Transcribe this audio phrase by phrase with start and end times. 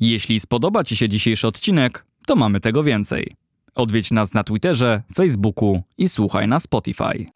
[0.00, 3.32] Jeśli spodoba Ci się dzisiejszy odcinek, to mamy tego więcej.
[3.74, 7.26] Odwiedź nas na Twitterze, Facebooku i słuchaj na Spotify.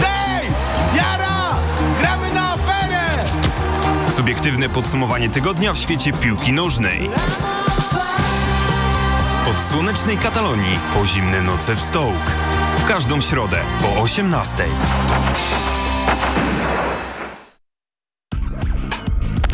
[0.00, 0.46] Hej!
[0.96, 1.60] Jara!
[2.00, 3.24] Gramy na aferę!
[4.08, 7.10] Subiektywne podsumowanie tygodnia w świecie piłki nożnej.
[9.50, 12.32] Od słonecznej Katalonii po zimne noce w Stołk.
[12.78, 14.64] W każdą środę po 18.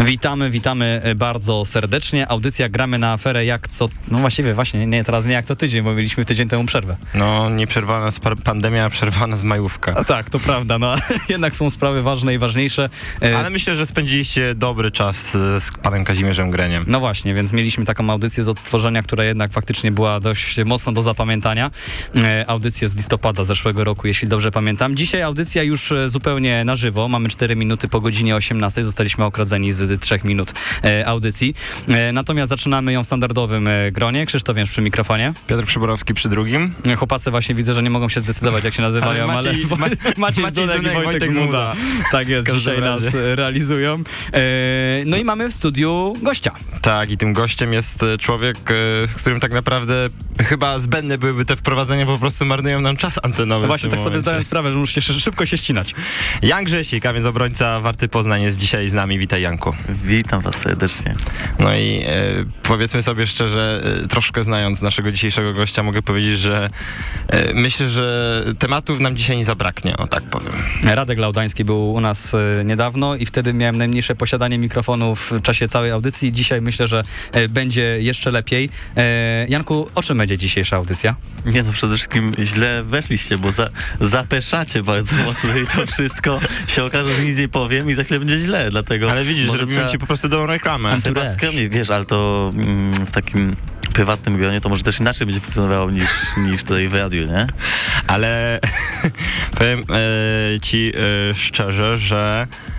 [0.05, 2.29] Witamy, witamy e, bardzo serdecznie.
[2.29, 3.89] Audycja Gramy na aferę jak co...
[4.09, 6.96] No właściwie właśnie, nie, teraz nie jak co tydzień, bo mieliśmy tydzień temu przerwę.
[7.14, 9.94] No, nie przerwana z pandemia, przerwana z majówka.
[9.96, 10.94] A tak, to prawda, no
[11.29, 12.89] jednak są sprawy ważne i ważniejsze.
[13.22, 16.85] E, Ale myślę, że spędziliście dobry czas z panem Kazimierzem Greniem.
[16.89, 21.02] No właśnie, więc mieliśmy taką audycję z odtworzenia, która jednak faktycznie była dość mocno do
[21.02, 21.71] zapamiętania.
[22.16, 24.96] E, audycję z listopada zeszłego roku, jeśli dobrze pamiętam.
[24.96, 27.08] Dzisiaj audycja już zupełnie na żywo.
[27.08, 28.85] Mamy 4 minuty po godzinie 18.
[28.85, 30.53] Zostaliśmy okradzeni z, z 3 minut
[30.84, 31.54] e, audycji.
[31.89, 34.27] E, natomiast zaczynamy ją w standardowym e, gronie.
[34.27, 35.33] Krzysztof Jęż przy mikrofonie.
[35.47, 36.74] Piotr Przyborowski przy drugim.
[36.96, 39.86] Chłopacy właśnie widzę, że nie mogą się zdecydować, jak się nazywają, ale, Maciej- ale Ma-
[40.16, 41.74] Maciej, Maciej Zdunek i Wojtek, Wojtek Zmuda.
[42.12, 43.32] Tak jest, dzisiaj nas razie.
[43.32, 44.02] e, realizują.
[45.06, 46.50] No i mamy w studiu gościa.
[46.82, 48.56] Tak, i tym gościem jest człowiek,
[49.06, 50.08] z którym tak naprawdę
[50.42, 53.60] chyba zbędne byłyby te wprowadzenia, po prostu marnują nam czas antenowy.
[53.62, 54.22] No właśnie, tak sobie momencie.
[54.22, 55.94] zdałem sprawę, że muszę się szybko się ścinać.
[56.42, 59.19] Jan Grzesik, a więc obrońca Warty Poznań jest dzisiaj z nami.
[59.19, 59.73] Witaj Janku.
[59.89, 61.14] Witam was serdecznie.
[61.58, 66.70] No i e, powiedzmy sobie szczerze, e, troszkę znając naszego dzisiejszego gościa, mogę powiedzieć, że
[67.28, 70.53] e, myślę, że tematów nam dzisiaj nie zabraknie, o tak powiem.
[70.83, 75.69] Radek Laudański był u nas e, niedawno i wtedy miałem najmniejsze posiadanie mikrofonu w czasie
[75.69, 76.33] całej audycji.
[76.33, 78.70] Dzisiaj myślę, że e, będzie jeszcze lepiej.
[78.97, 81.14] E, Janku, o czym będzie dzisiejsza audycja?
[81.47, 86.84] Nie no, przede wszystkim źle weszliście, bo za, zapeszacie bardzo mocno i to wszystko się
[86.84, 89.11] okaże, że nic nie powiem i za chwilę będzie źle, dlatego...
[89.11, 90.96] Ale widzisz, trzeba- ci po prostu dobrą reklamę.
[91.32, 93.56] Skromnie, wiesz, ale to mm, w takim
[93.92, 96.10] prywatnym gronie to może też inaczej będzie funkcjonowało niż,
[96.50, 97.46] niż tutaj w radiu, nie?
[98.06, 98.60] Ale
[99.58, 100.92] powiem e, ci
[101.30, 102.73] e, szczerze, że e,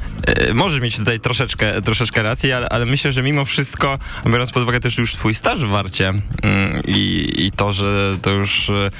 [0.53, 4.79] możesz mieć tutaj troszeczkę, troszeczkę racji, ale, ale myślę, że mimo wszystko, biorąc pod uwagę
[4.79, 8.91] też już twój staż w Warcie mm, i, i to, że to już e,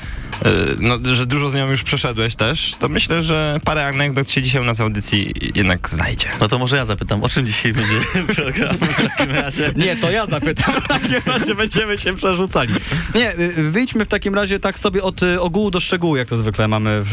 [0.80, 4.62] no, że dużo z nią już przeszedłeś też, to myślę, że parę anegdot się dzisiaj
[4.62, 6.28] u nas w audycji jednak znajdzie.
[6.40, 8.00] No to może ja zapytam, o czym dzisiaj będzie
[8.36, 9.72] program w takim razie?
[9.75, 10.81] Nie, to ja zapytam.
[10.81, 12.74] W takim razie będziemy się przerzucali.
[13.16, 16.38] Nie, y, wyjdźmy w takim razie tak sobie od y, ogółu do szczegółu, jak to
[16.38, 17.12] zwykle mamy w,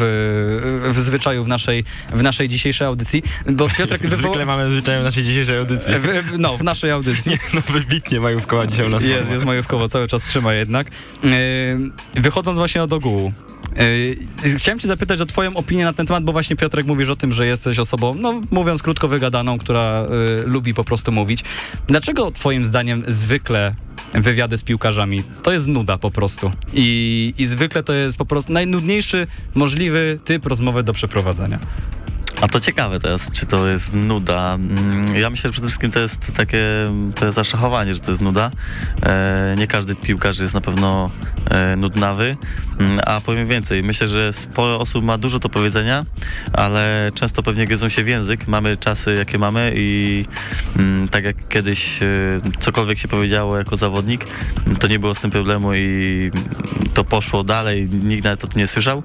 [0.94, 3.22] w zwyczaju w naszej, w naszej dzisiejszej audycji.
[3.46, 5.94] Bo Piotrek wywoła- Zwykle mamy zwyczaj w naszej dzisiejszej audycji.
[6.38, 7.38] No, w naszej audycji.
[7.54, 9.04] No wybitnie majówkowa dzisiaj u nas.
[9.04, 10.86] Jest, jest majówkowo, cały czas trzyma jednak.
[11.24, 11.30] Yy,
[12.14, 13.32] wychodząc właśnie od ogółu.
[14.44, 17.16] Yy, chciałem cię zapytać o twoją opinię na ten temat, bo właśnie Piotrek mówisz o
[17.16, 20.06] tym, że jesteś osobą, no mówiąc krótko, wygadaną, która
[20.38, 21.44] yy, lubi po prostu mówić.
[21.86, 23.74] Dlaczego twoim zdaniem zwykle
[24.14, 28.52] wywiady z piłkarzami to jest nuda po prostu i, i zwykle to jest po prostu
[28.52, 31.58] najnudniejszy możliwy typ rozmowy do przeprowadzenia?
[32.42, 34.54] A to ciekawe teraz, czy to jest nuda.
[34.54, 36.64] Mm, Ja myślę, że przede wszystkim to jest takie
[37.14, 38.50] to jest zaszachowanie, że to jest nuda.
[39.02, 41.10] E, nie każdy piłkarz jest na pewno
[41.50, 42.36] e, nudnawy,
[42.78, 43.82] Mm, a powiem więcej.
[43.82, 46.04] Myślę, że sporo osób ma dużo do powiedzenia,
[46.52, 48.48] ale często pewnie gryzą się w język.
[48.48, 50.24] Mamy czasy, jakie mamy i
[50.76, 52.06] mm, tak jak kiedyś e,
[52.60, 54.24] cokolwiek się powiedziało jako zawodnik,
[54.80, 56.30] to nie było z tym problemu i
[56.94, 59.02] to poszło dalej, nikt nawet o tym nie słyszał.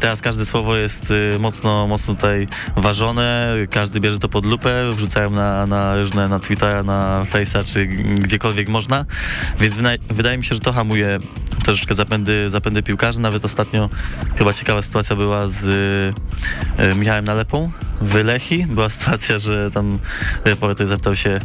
[0.00, 5.66] Teraz każde słowo jest mocno, mocno tutaj ważone, każdy bierze to pod lupę, wrzucają na,
[5.66, 9.04] na różne, na Twittera, na Face'a, czy gdziekolwiek można,
[9.60, 9.76] więc
[10.10, 11.18] wydaje mi się, że to hamuje
[11.64, 13.20] troszeczkę zapędy, zapędy piłkarzy.
[13.20, 13.90] Nawet ostatnio
[14.38, 17.70] chyba ciekawa sytuacja była z y, Michałem Nalepą
[18.00, 18.66] w Lechi.
[18.66, 19.98] Była sytuacja, że tam
[20.44, 21.38] reporter zapytał się,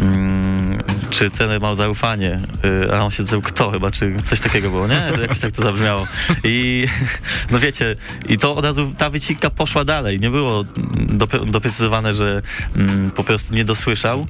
[0.00, 2.40] mm, czy trener ma zaufanie,
[2.84, 5.02] y, a on się zapytał, kto chyba, czy coś takiego było, nie?
[5.22, 6.06] Jakoś tak to zabrzmiało.
[6.44, 6.86] I
[7.50, 7.96] no wiecie,
[8.28, 10.20] i to od razu ta wycinka poszła dalej.
[10.20, 10.62] Nie było
[10.96, 12.42] dopre- doprecyzowane, że
[12.76, 14.26] mm, po prostu nie dosłyszał,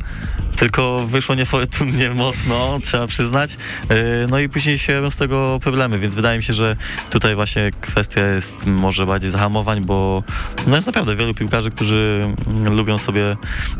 [0.56, 3.56] tylko wyszło niefortunnie mocno, trzeba przyznać.
[3.90, 3.96] Yy,
[4.30, 6.76] No i później się robią z tego problemy, więc wydaje mi się, że
[7.10, 10.22] tutaj właśnie kwestia jest może bardziej zahamowań, bo
[10.66, 13.36] no jest naprawdę wielu piłkarzy, którzy mm, lubią sobie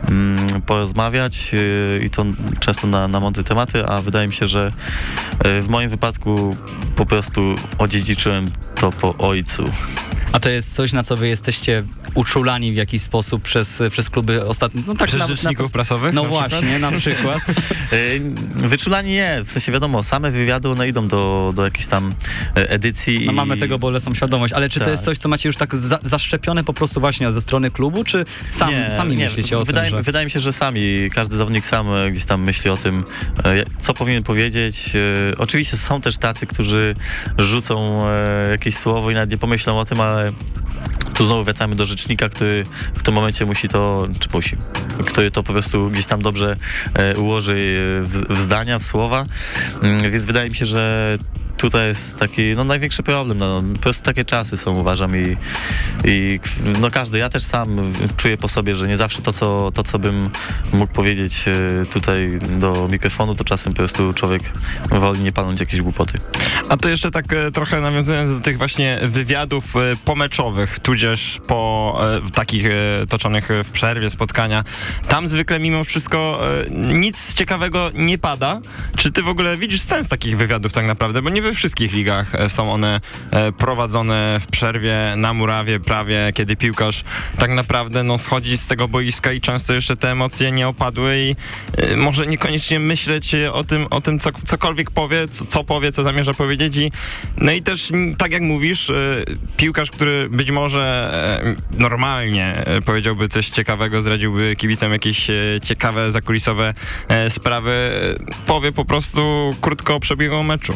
[0.08, 2.24] mm, porozmawiać yy, i to
[2.60, 4.72] często na, na mądre tematy, a wydaje mi się, że
[5.44, 6.56] yy, w moim wypadku
[6.96, 9.64] po prostu odziedziczyłem to po ojcu.
[10.32, 11.82] A to jest coś, na co wy jesteście
[12.16, 14.82] uczulani w jakiś sposób przez, przez kluby ostatnie.
[14.86, 16.50] No tak Przez na- rzeczników na, prasowych No na przykład?
[16.50, 17.38] właśnie, na przykład.
[17.92, 17.96] E,
[18.68, 22.14] Wyczulani nie, w sensie wiadomo, same wywiady one idą do, do jakiejś tam
[22.56, 23.26] e, edycji.
[23.26, 24.92] No i- mamy tego bolesną świadomość, ale czy to Tak.
[24.92, 28.24] jest coś, co macie już tak za, zaszczepione po prostu właśnie ze strony klubu, czy
[28.50, 30.02] sam, sami myślicie o wydaje, tym, że...
[30.02, 33.04] Wydaje mi się, że sami, każdy zawodnik sam e, gdzieś tam myśli o tym,
[33.44, 34.92] e, co powinien powiedzieć.
[35.38, 36.94] Oczywiście są też tacy, którzy
[37.38, 38.02] rzucą
[38.50, 40.32] jakieś słowo i nawet nie pomyślą o tym, ale
[41.16, 42.64] tu znowu wracamy do rzecznika, który
[42.94, 44.56] w tym momencie musi to, czy musi,
[45.06, 46.56] który to po prostu gdzieś tam dobrze
[46.94, 49.24] e, ułoży e, w, w zdania, w słowa,
[49.82, 51.16] Mm, więc wydaje mi się, że
[51.56, 55.36] tutaj jest taki, no największy problem, no, po prostu takie czasy są uważam i,
[56.04, 56.40] i
[56.80, 59.98] no każdy, ja też sam czuję po sobie, że nie zawsze to co, to, co
[59.98, 60.30] bym
[60.72, 64.42] mógł powiedzieć e, tutaj do mikrofonu, to czasem po prostu człowiek
[64.90, 66.18] woli nie palnąć jakieś głupoty.
[66.68, 72.00] A to jeszcze tak e, trochę nawiązując do tych właśnie wywiadów e, pomeczowych, tudzież po
[72.34, 72.66] takich
[73.08, 74.64] toczonych w przerwie spotkania.
[75.08, 78.60] Tam zwykle mimo wszystko nic ciekawego nie pada.
[78.96, 81.22] Czy ty w ogóle widzisz sens takich wywiadów tak naprawdę?
[81.22, 83.00] Bo nie we wszystkich ligach e, są one
[83.31, 87.04] e, prowadzone w przerwie, na murawie prawie, kiedy piłkarz
[87.38, 91.37] tak naprawdę no, schodzi z tego boiska i często jeszcze te emocje nie opadły i
[91.76, 96.02] e, może niekoniecznie myśleć o tym, o tym co, cokolwiek powie, co, co powie, co
[96.02, 96.93] zamierza powiedzieć i
[97.37, 98.92] no i też tak jak mówisz,
[99.56, 101.12] piłkarz, który być może
[101.70, 105.26] normalnie powiedziałby coś ciekawego, zdradziłby kibicom jakieś
[105.62, 106.75] ciekawe zakulisowe
[107.28, 107.92] sprawy,
[108.46, 110.72] powie po prostu krótko o przebiegu meczu.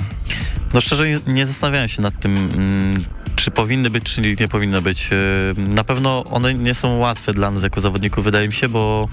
[0.74, 3.04] No szczerze nie- zastanawiałem się nad tym, mm,
[3.36, 5.10] czy powinny być, czy nie powinny być.
[5.10, 9.08] Yy, Na pewno one nie są łatwe dla nas jako zawodników, wydaje mi się, bo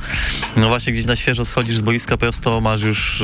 [0.58, 3.24] no właśnie gdzieś na świeżo schodzisz z boiska prosto, masz już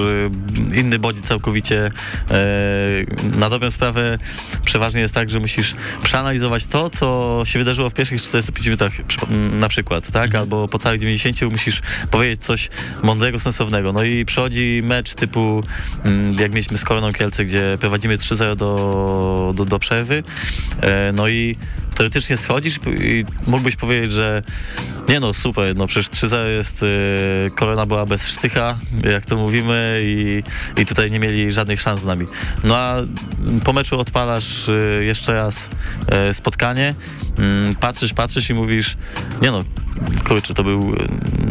[0.72, 1.92] yy, inny bodziec całkowicie.
[2.30, 4.18] Yy, Na dobrą sprawę
[4.66, 8.92] przeważnie jest tak, że musisz przeanalizować to, co się wydarzyło w pierwszych 45 minutach
[9.60, 10.36] na przykład, tak?
[10.36, 11.82] Albo po całych 90 musisz
[12.12, 12.70] powiedzieć coś
[13.04, 13.94] mądrego, sensownego.
[13.94, 15.64] No i przychodzi mecz typu,
[16.04, 20.24] mm, jak mieliśmy z Koroną Kielce, gdzie prowadzimy 3-0 do, do, do przerwy.
[20.82, 21.58] E, No i
[21.96, 24.44] teoretycznie schodzisz i mógłbyś powiedzieć, że
[25.10, 26.88] nie no, super, no przecież 3-0 jest, e,
[27.50, 28.78] Korona była bez sztycha,
[29.12, 30.44] jak to mówimy i,
[30.78, 32.26] i tutaj nie mieli żadnych szans z nami.
[32.64, 32.96] No a
[33.64, 35.70] po meczu odpalasz e, jeszcze raz
[36.34, 36.96] spotkanie,
[37.38, 38.98] mm, patrzysz, patrzysz i mówisz,
[39.42, 39.64] nie no,
[40.28, 40.96] kurczę, to był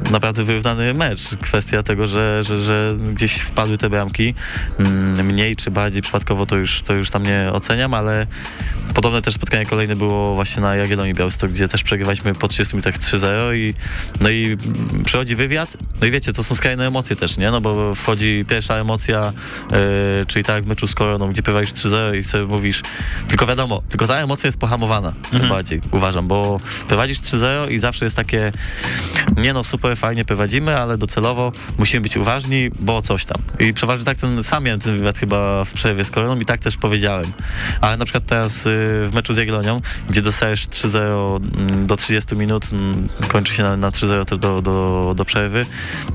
[0.09, 1.37] e, naprawdę wyrównany mecz.
[1.41, 4.35] Kwestia tego, że, że, że gdzieś wpadły te bramki,
[4.79, 8.27] mm, mniej czy bardziej przypadkowo to już, to już tam nie oceniam, ale
[8.95, 12.99] podobne też spotkanie kolejne było właśnie na Jagiellonii Białystok, gdzie też przegrywaliśmy po 30 minutach
[12.99, 13.75] 3-0 i
[14.21, 14.57] no i
[15.05, 17.51] przychodzi wywiad, no i wiecie, to są skrajne emocje też, nie?
[17.51, 19.33] No bo wchodzi pierwsza emocja,
[19.73, 22.83] e, czyli tak jak w meczu z Koroną, gdzie prowadzisz 3-0 i sobie mówisz,
[23.29, 25.13] tylko wiadomo, tylko ta emocja jest pohamowana
[25.49, 28.53] bardziej, uważam, bo prowadzisz 3-0 i zawsze jest takie,
[29.37, 33.43] nie no, super, fajnie prowadzimy, ale docelowo musimy być uważni, bo coś tam.
[33.61, 36.61] I przeważnie tak ten, sam miałem ten wywiad chyba w przerwie z Koroną i tak
[36.61, 37.33] też powiedziałem.
[37.81, 38.71] Ale na przykład teraz y,
[39.09, 43.77] w meczu z Jagiellonią, gdzie dostajesz 3-0 mm, do 30 minut, mm, kończy się na,
[43.77, 45.67] na 3-0 też do, do, do przerwy,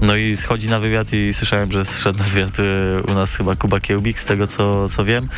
[0.02, 2.64] no i schodzi na wywiad i słyszałem, że zszedł na wywiad y,
[3.12, 5.30] u nas chyba Kuba Kiełbik, z tego co, co wiem.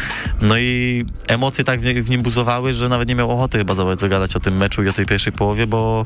[0.42, 3.86] No i emocje tak w, w nim buzowały, że nawet nie miał ochoty chyba za
[3.86, 6.06] bardzo gadać o tym meczu i o tej pierwszej połowie, bo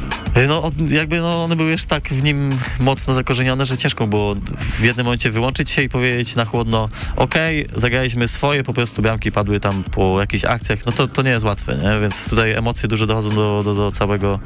[0.47, 4.35] no, on- jakby no, one były już tak w nim mocno zakorzenione, że ciężko było
[4.57, 9.31] w jednym momencie wyłączyć się i powiedzieć na chłodno, okej, zagraliśmy swoje, po prostu bramki
[9.31, 11.99] padły tam po jakichś akcjach, no to, to nie jest łatwe, nie?
[12.01, 14.39] więc tutaj emocje dużo dochodzą do, do, do całego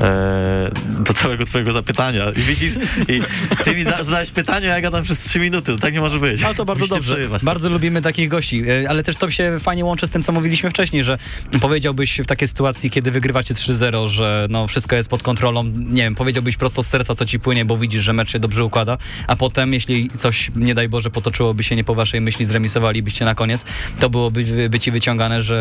[0.00, 2.72] e, do całego twojego zapytania i widzisz,
[3.08, 3.20] i
[3.64, 6.18] ty mi da, zadałeś pytanie, a ja gadam przez trzy minuty, no tak nie może
[6.18, 6.42] być.
[6.42, 7.38] Ale to bardzo Musicie dobrze.
[7.42, 10.70] Bardzo lubimy takich gości, E, ale też to się fajnie łączy z tym, co mówiliśmy
[10.70, 11.18] wcześniej, że
[11.60, 16.14] powiedziałbyś w takiej sytuacji, kiedy wygrywacie 3-0, że no wszystko jest pod kontrolą, nie wiem,
[16.14, 19.36] powiedziałbyś prosto z serca, co ci płynie, bo widzisz, że mecz się dobrze układa, a
[19.36, 23.64] potem, jeśli coś, nie daj Boże, potoczyłoby się nie po waszej myśli, zremisowalibyście na koniec,
[24.00, 25.56] to byłoby by ci wyciągane, że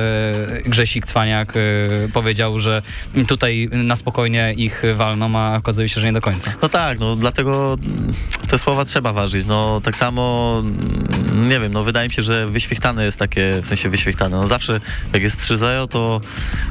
[0.65, 1.61] Grzesik Cwaniak e,
[2.13, 2.81] powiedział, że
[3.27, 6.53] tutaj na spokojnie ich walną, a okazuje się, że nie do końca.
[6.61, 7.77] No tak, no dlatego
[8.47, 9.45] te słowa trzeba ważyć.
[9.45, 13.65] No tak samo, mm, nie wiem, no wydaje mi się, że wyświechtane jest takie, w
[13.65, 14.37] sensie wyświechtane.
[14.37, 14.81] No zawsze
[15.13, 16.21] jak jest 3-0, to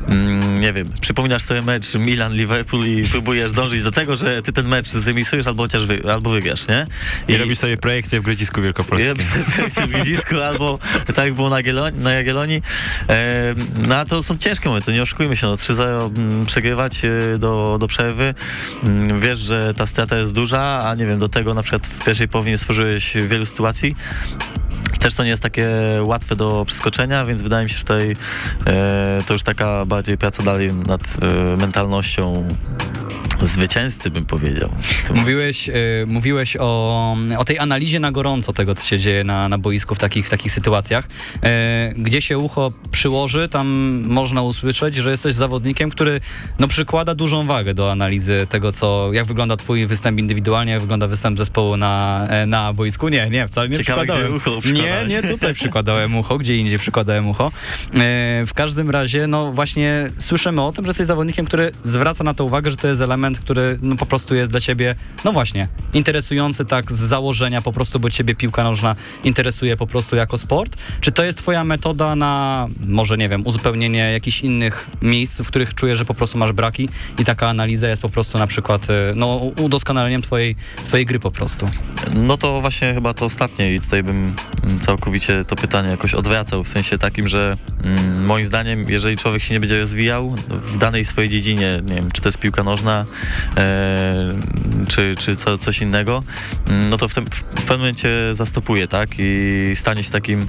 [0.09, 4.69] mm, nie wiem, przypominasz sobie mecz Milan-Liverpool i próbujesz dążyć do tego, że ty ten
[4.69, 6.87] mecz zremisujesz albo chociaż wy, albo wygrasz, nie?
[7.29, 9.09] I, robisz sobie projekcję w Grodzisku I Wielkopolskim.
[9.09, 12.63] robisz sobie projekcję w Widzisku, albo tak jak było na, Jagiellonii, na Jagiellonii.
[13.09, 17.39] E, no a to są ciężkie momenty, nie oszukujmy się, no 3-0 mm, przegrywać e,
[17.39, 18.35] do, do przerwy.
[18.85, 22.05] Mm, Wiesz, że ta strata jest duża, a nie wiem, do tego na przykład w
[22.05, 23.97] pierwszej połowie nie stworzyłeś wielu sytuacji.
[24.99, 25.69] Też to nie jest takie
[26.03, 28.17] łatwe do przeskoczenia, więc wydaje mi się, że tutaj
[28.67, 32.49] e, to już taka bardziej praca dalej nad e, mentalnością
[33.43, 34.71] zwycięzcy, bym powiedział.
[35.15, 35.73] Mówiłeś, y,
[36.07, 39.99] mówiłeś o, o tej analizie na gorąco tego, co się dzieje na, na boisku w
[39.99, 41.05] takich, w takich sytuacjach.
[41.05, 41.39] Y,
[41.97, 43.69] gdzie się ucho przyłoży, tam
[44.07, 46.21] można usłyszeć, że jesteś zawodnikiem, który
[46.59, 51.07] no, przykłada dużą wagę do analizy tego, co, jak wygląda twój występ indywidualnie, jak wygląda
[51.07, 53.09] występ zespołu na, e, na boisku.
[53.09, 54.51] Nie, nie, wcale nie Ciekawe, gdzie ucho
[54.85, 57.47] nie, nie, tutaj przykładałem ucho, gdzie indziej przykładałem ucho.
[57.47, 57.51] E,
[58.47, 62.45] w każdym razie, no właśnie słyszymy o tym, że jesteś zawodnikiem, który zwraca na to
[62.45, 66.65] uwagę, że to jest element, który no, po prostu jest dla ciebie, no właśnie, interesujący
[66.65, 70.77] tak z założenia po prostu, bo ciebie piłka nożna interesuje po prostu jako sport.
[71.01, 75.75] Czy to jest twoja metoda na, może nie wiem, uzupełnienie jakichś innych miejsc, w których
[75.75, 76.89] czujesz, że po prostu masz braki
[77.19, 81.31] i taka analiza jest po prostu na przykład, e, no udoskonaleniem twojej, twojej gry po
[81.31, 81.71] prostu.
[82.15, 86.65] No to właśnie chyba to ostatnie i tutaj bym mm, całkowicie to pytanie jakoś odwracał,
[86.65, 91.05] w sensie takim, że mm, moim zdaniem, jeżeli człowiek się nie będzie rozwijał w danej
[91.05, 93.05] swojej dziedzinie, nie wiem, czy to jest piłka nożna,
[93.57, 94.39] e,
[94.89, 96.23] czy, czy co, coś innego,
[96.69, 99.09] mm, no to w, tym, w, w pewnym momencie zastopuje, tak?
[99.19, 100.47] I stanie się takim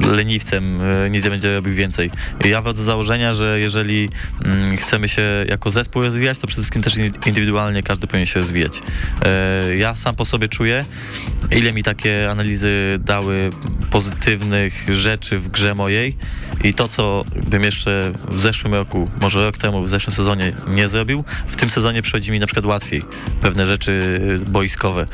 [0.00, 2.10] leniwcem, e, nic nie będzie robił więcej.
[2.44, 4.08] Ja wychodzę z założenia, że jeżeli
[4.44, 8.40] mm, chcemy się jako zespół rozwijać, to przede wszystkim też in- indywidualnie każdy powinien się
[8.40, 8.82] rozwijać.
[9.24, 10.84] E, ja sam po sobie czuję,
[11.50, 13.49] ile mi takie analizy dały
[13.90, 16.16] pozytywnych rzeczy w grze mojej
[16.64, 20.88] i to, co bym jeszcze w zeszłym roku, może rok temu, w zeszłym sezonie nie
[20.88, 23.02] zrobił, w tym sezonie przychodzi mi na przykład łatwiej
[23.40, 25.06] pewne rzeczy boiskowe.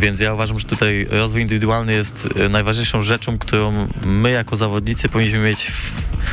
[0.00, 5.08] Więc ja uważam, że tutaj rozwój indywidualny jest e, najważniejszą rzeczą, którą my jako zawodnicy
[5.08, 5.72] powinniśmy mieć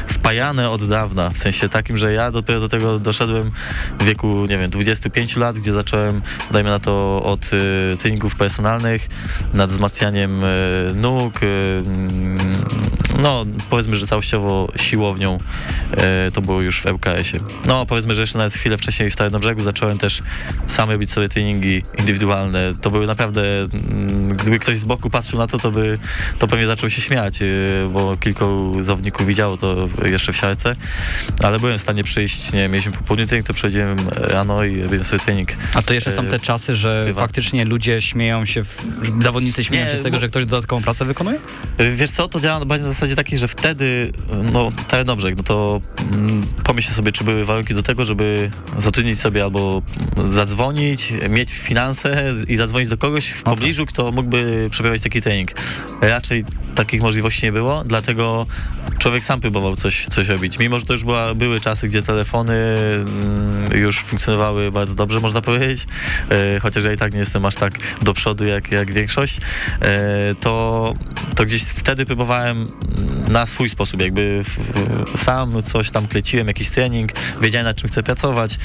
[0.08, 3.52] wpajane od dawna, w sensie takim, że ja dopiero do tego doszedłem
[4.00, 9.08] w wieku, nie wiem, 25 lat, gdzie zacząłem, dajmy na to, od y, treningów personalnych,
[9.54, 10.48] nad wzmacnianiem y,
[10.96, 12.66] nóg, y, mm,
[13.22, 15.40] no powiedzmy, że całościowo siłownią,
[16.28, 17.44] y, to było już w ŁKS-ie.
[17.66, 20.22] No powiedzmy, że jeszcze nawet chwilę wcześniej w Starym Brzegu zacząłem też
[20.68, 22.74] sam robić sobie treningi indywidualne.
[22.82, 26.00] To były naprawdę, mm, gdyby ktoś z boku patrzył na to, to by
[26.40, 30.76] to pewnie zaczął się śmiać, y, bo kilku zawodników widziało to jeszcze w siarce,
[31.44, 35.20] ale byłem w stanie przyjść, nie mieliśmy popołudnie trening, to przychodziłem rano i robiłem sobie
[35.20, 35.50] trening.
[35.74, 37.22] A to jeszcze są te czasy, że bywa.
[37.22, 38.78] faktycznie ludzie śmieją się, w,
[39.22, 41.19] zawodnicy śmieją Nie, się z tego, bo- że ktoś dodatkową pracę wykonuje?
[41.82, 44.12] Y, Wiesz co, to działa na zasadzie takiej, że wtedy,
[44.54, 49.44] no Tarnobrzeg, no to mm, pomyśl sobie, czy były warunki do tego, żeby zatrudnić sobie
[49.44, 49.82] albo
[50.26, 55.52] zadzwonić, mieć finanse i zadzwonić do kogoś w pobliżu, kto mógłby przeprowadzić taki trening.
[56.02, 56.46] Raczej
[56.76, 58.46] takich możliwości nie było, dlatego
[59.00, 60.60] człowiek sam próbował coś, coś robić.
[60.60, 65.42] Mimo, że to już była, były czasy, gdzie telefony mm, już funkcjonowały bardzo dobrze, można
[65.42, 65.88] powiedzieć,
[66.30, 69.38] e, chociaż ja i tak nie jestem aż tak do przodu jak, jak większość,
[69.82, 70.94] e, to,
[71.36, 74.44] to gdzieś wtedy próbowałem mm, na swój sposób, jakby
[75.16, 77.12] sam coś tam kleciłem, jakiś trening,
[77.42, 78.58] wiedziałem nad czym chcę pracować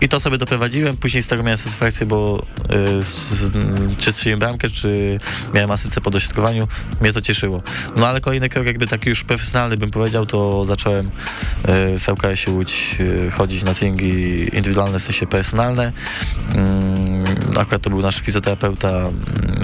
[0.00, 3.50] i to sobie doprowadziłem, później z tego miałem satysfakcję, bo e, z,
[3.98, 5.20] czy strzeliłem bramkę, czy
[5.54, 6.68] miałem asystę po dośrodkowaniu,
[7.00, 7.62] mnie to cieszyło.
[7.96, 12.56] No ale kolejny krok jakby taki już profesjonalny bym powiedział, to zacząłem e, w ŁKS-ie
[12.56, 15.92] Łódź e, chodzić na treningi indywidualne, w sensie personalne.
[16.54, 19.12] Mm, Akurat to był nasz fizjoterapeuta mm,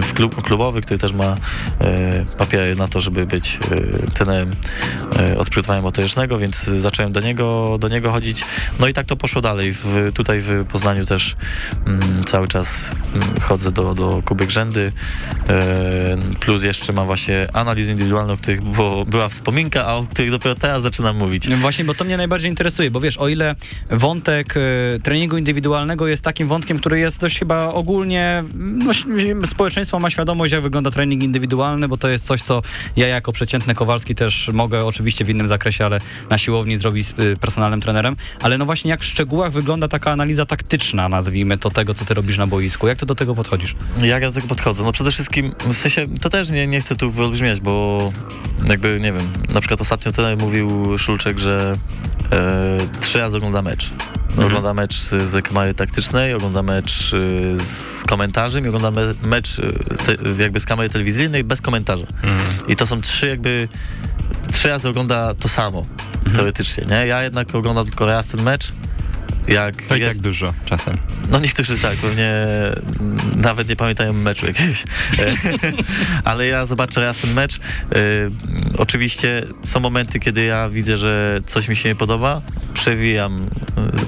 [0.02, 1.36] w klub, klubowy, który też ma
[1.80, 4.50] e, papiery na to, żeby być e, trenerem
[5.18, 8.44] e, od przygotowania motorycznego, więc zacząłem do niego, do niego chodzić.
[8.80, 9.72] No i tak to poszło dalej.
[9.72, 11.36] W, tutaj w Poznaniu też
[11.86, 14.92] mm, cały czas mm, chodzę do, do Kuby Grzędy,
[15.48, 20.30] e, plus jeszcze mam właśnie analizy indywidualne, o których było, była wspominka, a o których
[20.30, 21.48] dopiero teraz zaczynam mówić.
[21.48, 23.54] No Właśnie, bo to mnie najbardziej interesuje, bo wiesz, o ile
[23.90, 24.54] wątek
[25.02, 28.92] treningu indywidualnego jest takim wątkiem, który jest dość chyba ogólnie, no,
[29.46, 32.62] społeczeństwo ma świadomość, jak wygląda trening indywidualny, bo to jest coś, co
[32.96, 37.18] ja jako przeciętny Kowalski też mogę oczywiście w innym zakresie, ale na siłowni zrobić z
[37.18, 41.70] y, personalnym trenerem, ale no właśnie jak w szczegółach wygląda taka analiza taktyczna, nazwijmy to,
[41.70, 43.76] tego, co ty robisz na boisku, jak ty do tego podchodzisz?
[44.02, 44.84] Jak ja do tego podchodzę?
[44.84, 48.12] No przede wszystkim, w sensie, to też nie, nie chcę tu wyolbrzymiać, bo
[48.68, 51.76] jakby, nie wiem, na przykład ostatnio trener mówił Szulczek, że
[52.32, 53.92] e, trzy razy ogląda mecz.
[54.46, 59.72] Ogląda mecz z kamery taktycznej, ogląda mecz y, z komentarzem i ogląda me, mecz y,
[60.06, 62.06] te, jakby z kamery telewizyjnej bez komentarza.
[62.68, 63.68] I to są trzy jakby,
[64.52, 65.86] trzy razy ogląda to samo,
[66.34, 67.06] teoretycznie, nie?
[67.06, 68.72] Ja jednak oglądam tylko raz ten mecz,
[69.48, 70.96] jak To jest tak dużo czasem.
[71.30, 72.30] no niektórzy tak, pewnie
[73.00, 74.84] mm, nawet nie pamiętają meczu jakiegoś.
[76.24, 77.56] Ale ja zobaczę raz ten mecz.
[77.56, 78.30] Y,
[78.78, 82.42] Oczywiście są momenty, kiedy ja widzę, że coś mi się nie podoba,
[82.74, 83.46] przewijam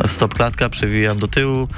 [0.06, 1.68] stop klatka, przewijam do tyłu,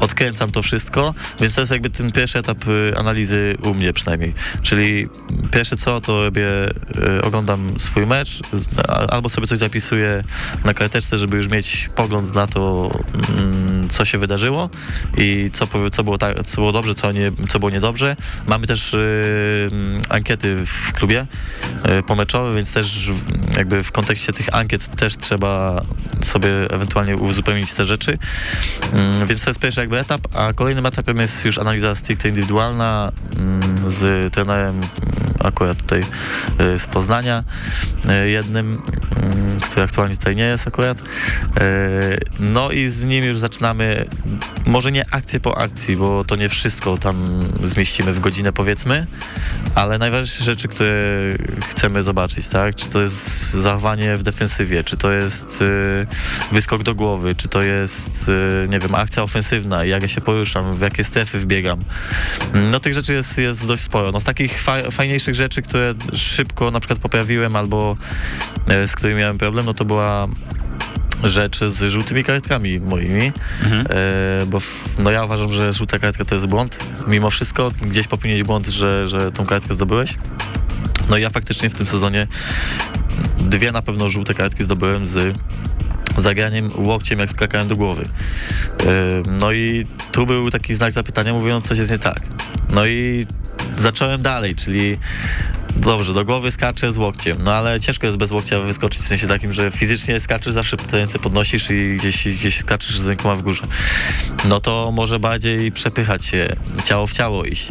[0.00, 4.34] odkręcam to wszystko, więc to jest jakby ten pierwszy etap y, analizy u mnie przynajmniej.
[4.62, 5.08] Czyli
[5.50, 6.48] pierwsze co, to robię,
[7.18, 8.40] y, oglądam swój mecz,
[9.08, 10.24] albo sobie coś zapisuję
[10.64, 12.90] na karteczce, żeby już mieć pogląd na to,
[13.90, 14.70] co się wydarzyło
[15.16, 18.16] i co, co, było, tak, co było dobrze, co, nie, co było niedobrze.
[18.46, 21.26] Mamy też y, mm, ankiety w klubie
[21.98, 23.10] y, pomeczowe, więc też
[23.56, 25.82] jakby w kontekście tych ankiet też trzeba
[26.24, 28.18] sobie ewentualnie uzupełnić te rzeczy.
[28.92, 33.12] Mm, Więc to jest pierwszy jakby etap, a kolejnym etapem jest już analiza stricte indywidualna
[33.38, 34.88] mm, z trenerem mm,
[35.44, 36.00] akurat tutaj
[36.74, 37.44] y, z Poznania,
[38.24, 38.82] y, jednym,
[39.22, 40.98] mm, który aktualnie tutaj nie jest akurat.
[42.40, 44.04] No i z nim już zaczynamy,
[44.66, 49.06] może nie akcję po akcji, bo to nie wszystko tam zmieścimy w godzinę powiedzmy,
[49.74, 50.92] ale najważniejsze rzeczy, które
[51.70, 52.74] chcemy zobaczyć, tak?
[52.74, 56.06] Czy to jest zachowanie w defensywie, czy to jest y,
[56.52, 60.76] wyskok do głowy, czy to jest, y, nie wiem, akcja ofensywna, jak ja się poruszam,
[60.76, 61.84] w jakie strefy wbiegam.
[62.70, 64.12] No tych rzeczy jest, jest dość sporo.
[64.12, 67.96] No z takich fa fajniejszych rzeczy, które szybko na przykład poprawiłem albo
[68.66, 70.28] e, z którymi miałem problem, no to była
[71.22, 73.86] rzecz z żółtymi kartkami moimi, Mhm.
[73.90, 76.76] e, bo w, no ja uważam, że żółta kartka to jest błąd.
[77.06, 80.14] Mimo wszystko gdzieś popełniłeś błąd, że, że tą kartkę zdobyłeś.
[81.10, 82.26] No i ja faktycznie w tym sezonie
[83.38, 85.36] dwie na pewno żółte kartki zdobyłem z
[86.18, 88.02] zagraniem łokciem, jak skakałem do głowy.
[88.04, 88.86] Yy,
[89.26, 92.20] No i tu był taki znak zapytania, mówiąc, coś jest nie tak.
[92.70, 93.26] No i
[93.76, 94.98] zacząłem dalej, czyli
[95.76, 99.28] dobrze, do głowy skaczę z łokciem, no ale ciężko jest bez łokcia wyskoczyć, w sensie
[99.28, 103.42] takim, że fizycznie skaczesz, zawsze te ręce podnosisz i gdzieś, gdzieś skaczesz z rękoma w
[103.42, 103.62] górze.
[104.44, 106.48] No to może bardziej przepychać się,
[106.84, 107.68] ciało w ciało iść.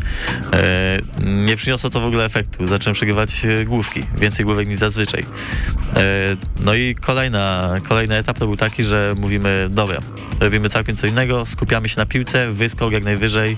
[0.53, 5.25] E, nie przyniosło to w ogóle efektu, zacząłem przegrywać e, główki, więcej główek niż zazwyczaj.
[5.96, 10.00] E, no i kolejna, kolejny etap to był taki, że mówimy, dobra,
[10.39, 13.58] robimy całkiem co innego, skupiamy się na piłce, wyskok jak najwyżej,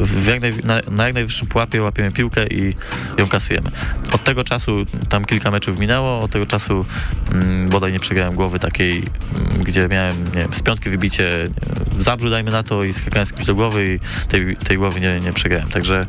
[0.00, 2.74] w jak naj, na, na jak najwyższym pułapie łapiemy piłkę i
[3.18, 3.70] ją kasujemy.
[4.12, 6.84] Od tego czasu tam kilka meczów minęło, od tego czasu
[7.32, 11.48] mm, bodaj nie przegrałem głowy takiej, mm, gdzie miałem nie wiem, z piątki wybicie
[11.96, 15.00] w zabrzu dajmy na to i skakałem z kimś do głowy i tej, tej głowy
[15.00, 15.68] nie, nie przegrałem.
[15.68, 16.06] Także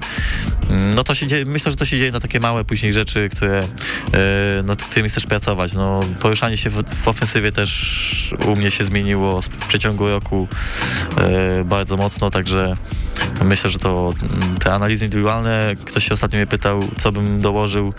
[0.70, 3.30] mm, no to się dzieje, myślę, że to się dzieje na takie małe później rzeczy,
[3.30, 3.64] które,
[4.14, 5.74] e, nad którymi chcesz pracować.
[5.74, 10.48] No, poruszanie się w, w ofensywie też u mnie się zmieniło w przeciągu roku
[11.18, 12.74] e, bardzo mocno, także
[13.44, 17.94] myślę, że to mm, te analizy indywidualne, ktoś się ostatnio mnie pytał, co bym dołożył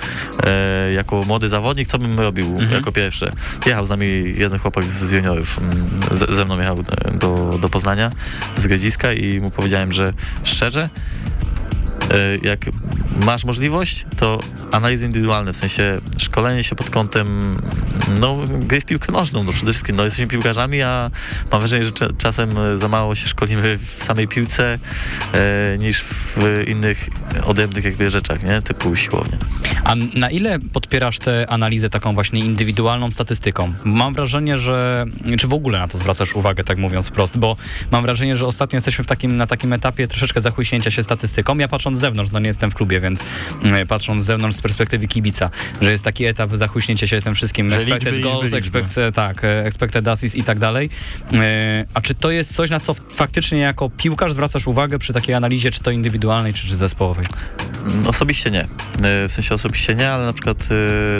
[0.47, 2.73] e, jako młody zawodnik, co bym robił Mhm.
[2.73, 3.33] jako pierwsze.
[3.66, 7.68] Jechał z nami jeden chłopak z juniorów, mm, ze, ze mną jechał e, do, do
[7.68, 8.11] Poznania,
[8.57, 10.12] z Grodziska i mu powiedziałem, że
[10.44, 10.88] szczerze,
[12.42, 12.61] jak
[13.16, 14.40] masz możliwość, to
[14.73, 17.57] analizy indywidualne, w sensie szkolenie się pod kątem
[18.21, 21.11] no, gry w piłkę nożną, no przede wszystkim, no jesteśmy piłkarzami, a
[21.53, 24.79] mam wrażenie, że cza- czasem e, za mało się szkolimy w samej piłce
[25.33, 27.09] e, niż w innych
[27.44, 29.38] odrębnych jakby rzeczach, nie, typu siłownia.
[29.85, 33.73] A na ile podpierasz tę analizę taką właśnie indywidualną statystyką?
[33.85, 35.07] Mam wrażenie, że...
[35.38, 37.38] Czy w ogóle na to zwracasz uwagę, tak mówiąc wprost?
[37.38, 37.57] Bo
[37.90, 41.59] mam wrażenie, że ostatnio jesteśmy w takim, na takim etapie troszeczkę zachłyśnięcia się statystyką.
[41.59, 43.20] Ja patrząc z zewnątrz, no nie jestem w klubie, więc
[43.62, 45.50] mm, patrząc z zewnątrz z perspektywy kibica,
[45.82, 47.70] że jest taki etap zachłyśnięcia się tym wszystkim.
[47.70, 48.78] Że expected liczby, liczby, goals, liczby.
[48.78, 50.90] expect, tak, e, expected assists i tak dalej.
[51.32, 55.34] E, A czy to jest coś, na co faktycznie jako piłkarz zwracasz uwagę przy takiej
[55.34, 57.24] analizie, czy to indywidualnej, czy, czy zespołowej?
[57.87, 58.62] Mm, Osobiście nie.
[58.62, 58.68] E,
[59.28, 60.68] W sensie osobiście nie, ale na przykład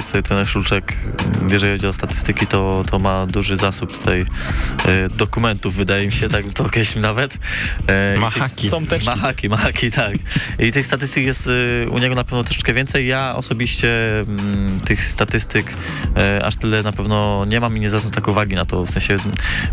[0.06, 0.96] tutaj ten Szulczek,
[1.42, 4.26] m, jeżeli chodzi o statystyki, to, to ma duży zasób tutaj
[5.16, 7.38] dokumentów, wydaje mi się, tak to określił nawet.
[7.86, 8.68] E, Ma i tych- haki.
[8.68, 9.06] Są teczki.
[9.06, 10.14] Ma haki, ma haki, tak.
[10.58, 11.48] I tych statystyk jest
[11.87, 13.07] e, u niego na pewno troszeczkę więcej.
[13.07, 15.74] Ja osobiście mm, tych statystyk
[16.16, 18.87] e, aż tyle na pewno nie mam i nie zwracam tak uwagi na to.
[18.87, 19.16] W sensie,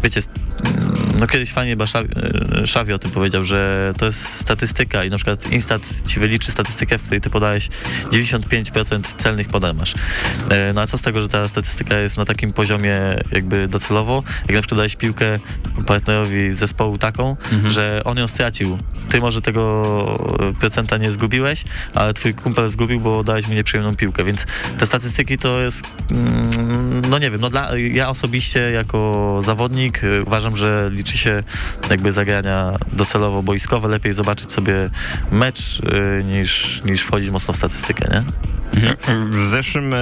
[0.04, 0.22] wiecie,
[0.66, 2.10] mm, no kiedyś fajnie chyba Szawi,
[2.64, 6.52] e, Szawi o tym powiedział, że to jest statystyka i na przykład Instat ci wyliczy
[6.52, 7.70] statystykę, w której ty podałeś
[8.12, 9.94] 95% celnych podań masz.
[10.50, 13.00] E, No a co z tego, że ta statystyka jest na takim poziomie
[13.32, 15.40] jakby docelowo, jak na przykład dałeś piłkę
[15.88, 17.70] partnerowi zespołu taką, Mhm.
[17.74, 18.78] że on ją stracił.
[19.10, 19.66] Ty może tego
[20.86, 24.46] procenta nie zgubiłeś, ale twój kumpel zgubił, bo dałeś mu nieprzyjemną piłkę, więc
[24.78, 30.24] te statystyki to jest, mm, no nie wiem, no dla, ja osobiście jako zawodnik y,
[30.24, 31.44] uważam, że liczy się
[31.90, 34.90] jakby zagrania docelowo boiskowe, lepiej zobaczyć sobie
[35.32, 38.24] mecz y, niż, niż wchodzić mocno w statystykę, nie?
[39.32, 39.98] W zeszłym, e,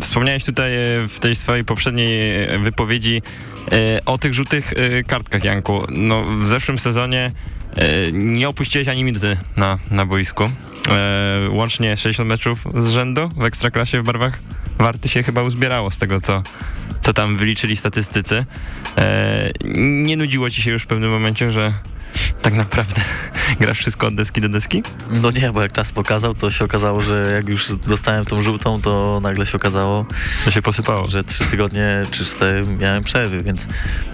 [0.00, 3.22] wspomniałeś tutaj e, w tej swojej poprzedniej wypowiedzi
[3.72, 4.74] e, o tych żółtych
[5.06, 5.84] kartkach, Janku.
[5.88, 7.32] No, w zeszłym sezonie
[8.12, 10.44] nie opuściłeś ani minuty na, na boisku.
[10.90, 14.38] E, łącznie 60 meczów z rzędu w Ekstraklasie w barwach
[14.78, 16.42] Warty się chyba uzbierało z tego, co,
[17.00, 18.44] co co tam wyliczyli statystycy.
[18.98, 19.50] E,
[20.04, 21.72] nie nudziło ci się już w pewnym momencie, że
[22.48, 23.00] tak naprawdę
[23.60, 24.82] grasz wszystko od deski do deski?
[25.10, 28.80] No nie, bo jak czas pokazał, to się okazało, że jak już dostałem tą żółtą,
[28.80, 30.06] to nagle się okazało,
[30.44, 31.06] To się posypało.
[31.06, 33.66] że trzy tygodnie czy cztery miałem przerwy, więc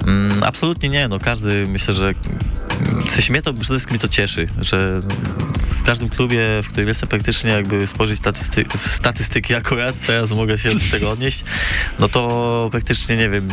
[0.07, 2.15] mm, absolutnie nie, no każdy myślę, że
[3.07, 5.01] w sensie mnie to przede wszystkim to cieszy, że
[5.71, 10.69] w każdym klubie, w którym jestem praktycznie jakby spojrzeć statystyki, statystyki akurat, teraz mogę się
[10.75, 11.45] do tego odnieść,
[11.99, 13.49] no to praktycznie nie wiem,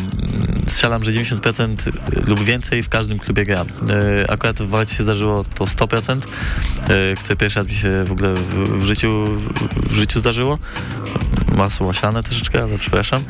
[0.68, 1.76] strzelam, że 90%
[2.28, 3.68] lub więcej w każdym klubie gram.
[4.24, 6.22] E, Akurat w Walcie się zdarzyło to 100%,
[6.90, 9.26] e, które pierwszy raz mi się w ogóle w, w życiu,
[9.76, 10.60] w życiu zdarzyło.
[11.56, 13.24] Masło maślane troszeczkę, ale przepraszam.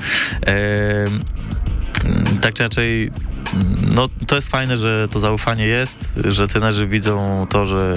[2.41, 3.11] Tak czy inaczej,
[3.91, 7.95] no to jest fajne, że to zaufanie jest, że trenerzy widzą to, że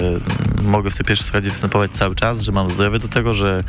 [0.61, 3.63] mogę w tej pierwszej składzie występować cały czas, że mam zdrowie do tego, że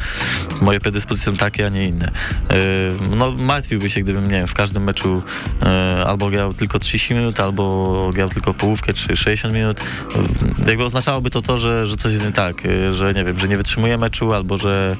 [0.60, 2.10] moje predyspozycje są takie, a nie inne.
[2.50, 5.22] Yy, No martwiłby się, gdybym, nie wiem, w każdym meczu
[5.62, 9.80] yy, albo grał tylko 30 minut, albo grał tylko połówkę, czy 60 minut.
[10.14, 13.48] Yy, Jakby oznaczałoby to to, że, że coś jest nie tak, że nie wiem, że
[13.48, 14.96] nie wytrzymuję meczu, albo że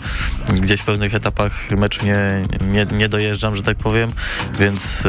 [0.54, 4.12] gdzieś w pewnych etapach meczu nie, nie, nie dojeżdżam, że tak powiem,
[4.58, 5.02] więc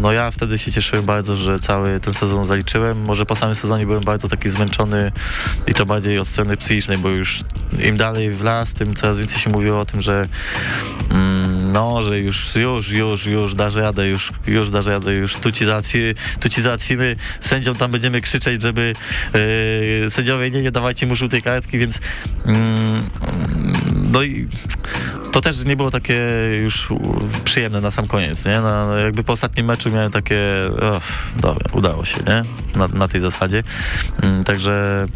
[0.00, 3.00] no ja wtedy się cieszyłem bardzo, że cały ten sezon zaliczyłem.
[3.00, 5.12] Może po samym sezonie byłem bardzo taki zmęczony
[5.66, 7.44] i to bardziej od strony psychicznej, bo już
[7.78, 10.26] im dalej w las, tym coraz więcej się mówiło o tym, że
[11.10, 15.52] mm, no, że już, już, już, już dasz radę, już, już dasz radę, już tu
[15.52, 15.98] ci, załatwi,
[16.40, 18.92] tu ci załatwimy, sędziom tam będziemy krzyczeć, żeby
[20.02, 22.00] yy, sędziowie nie, nie dawajcie mu żółtej kartki, więc
[22.46, 23.10] mm,
[24.12, 24.48] no i
[25.32, 26.24] to też nie było takie
[26.60, 26.88] już
[27.44, 28.60] przyjemne na sam koniec, nie?
[28.60, 30.40] No jakby po ostatnim meczu miałem takie,
[30.96, 31.02] och,
[31.36, 32.42] dobra, udało się, nie?
[32.78, 33.62] Na, na tej zasadzie.
[34.22, 35.06] Mm, Także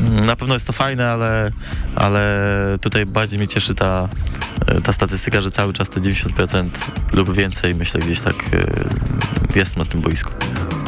[0.00, 1.52] mm, na pewno jest to fajne, ale,
[1.96, 4.08] ale tutaj bardziej mnie cieszy ta,
[4.66, 6.68] e, ta statystyka, że cały czas te 90%
[7.12, 10.32] lub więcej, myślę, gdzieś tak e, jest na tym boisku.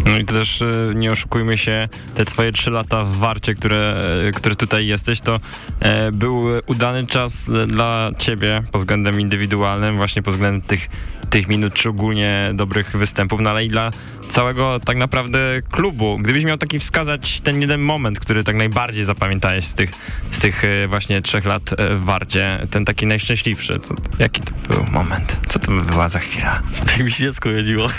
[0.07, 4.33] No i też y, nie oszukujmy się, te twoje trzy lata w Warcie, które, y,
[4.33, 5.41] które tutaj jesteś, to
[5.81, 10.89] e, był udany czas dla ciebie pod względem indywidualnym, właśnie pod względem tych,
[11.31, 13.91] tych minut, czy ogólnie dobrych występów, no ale i dla
[14.29, 15.39] całego tak naprawdę
[15.71, 16.19] klubu.
[16.21, 19.91] Gdybyś miał taki wskazać ten jeden moment, który tak najbardziej zapamiętałeś z tych,
[20.31, 25.39] z tych właśnie trzech lat w Warcie, ten taki najszczęśliwszy, to, jaki to był moment?
[25.49, 26.63] Co to by była za chwila?
[26.87, 27.89] Tak mi się dziecko jeździło.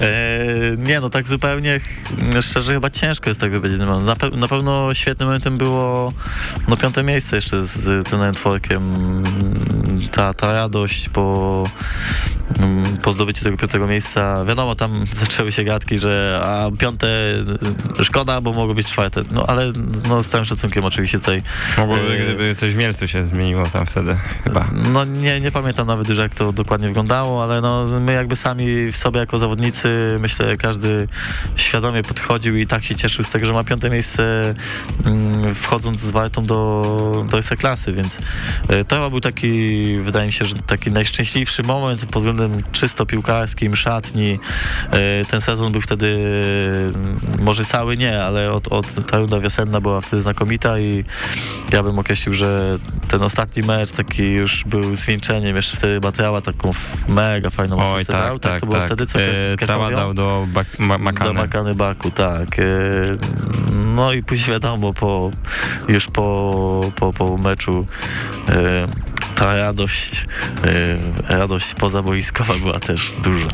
[0.00, 1.80] e, nie no, tak zupełnie
[2.40, 3.80] szczerze chyba ciężko jest tak wypowiedzieć.
[3.80, 6.12] No, Na, pe- na pewno świetnym momentem było
[6.68, 8.82] no, piąte miejsce jeszcze z, z tym networkiem.
[10.12, 11.64] Ta, ta radość po,
[13.02, 14.44] po zdobyciu tego piątego miejsca.
[14.44, 17.06] Wiadomo, tam zaczęły się gadki, że a piąte
[18.00, 19.22] y, szkoda, bo mogło być czwarte.
[19.30, 19.72] No ale
[20.08, 21.42] no, z całym szacunkiem oczywiście tutaj
[21.78, 24.68] Mogłoby, E, gdyby coś w Mielcu się zmieniło tam wtedy, chyba.
[24.92, 28.92] no nie, nie pamiętam nawet już jak to dokładnie wyglądało, ale no my jakby sami
[28.92, 31.08] w sobie jako zawodnicy, myślę, każdy
[31.56, 34.54] świadomie podchodził i tak się cieszył z tego, że ma piąte miejsce
[35.04, 38.18] mm, wchodząc z Wartą do, do Ekstraklasy, więc
[38.68, 42.35] e, to chyba był taki, wydaje mi się, że taki najszczęśliwszy moment pod względem
[42.72, 44.38] czysto piłkarskim, szatni.
[44.90, 46.16] E, Ten sezon był wtedy,
[47.40, 51.04] może cały nie, ale od, od, ta runda wiosenna była wtedy znakomita i
[51.72, 56.72] ja bym określił, że ten ostatni mecz taki już był zwieńczeniem, jeszcze wtedy Batrała taką
[57.08, 58.86] mega fajną Oj, asystę tak, dał, tak, to było tak.
[58.86, 61.32] wtedy co E, Trawa dał do bak- ma- Do Makany.
[61.32, 62.58] Makany Baku, tak.
[62.58, 62.62] E,
[63.96, 65.30] No i później wiadomo, po,
[65.88, 67.86] już po, po, po meczu
[68.48, 68.88] e,
[69.36, 70.26] ta radość,
[71.28, 73.48] e, radość pozaboiskowa była też duża.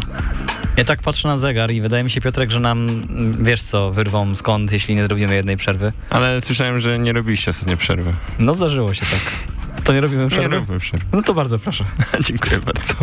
[0.76, 3.90] Ja tak patrzę na zegar i wydaje mi się, Piotrek, że nam, mm, wiesz co,
[3.90, 5.92] wyrwą skąd, jeśli nie zrobimy jednej przerwy.
[6.10, 8.12] Ale słyszałem, że nie robiliście ostatnio przerwy.
[8.38, 9.20] No zdarzyło się tak.
[9.84, 10.54] To nie robimy Nie przerwy?
[10.56, 11.06] robimy przerwy.
[11.12, 11.84] No to bardzo proszę.
[12.28, 12.94] Dziękuję bardzo.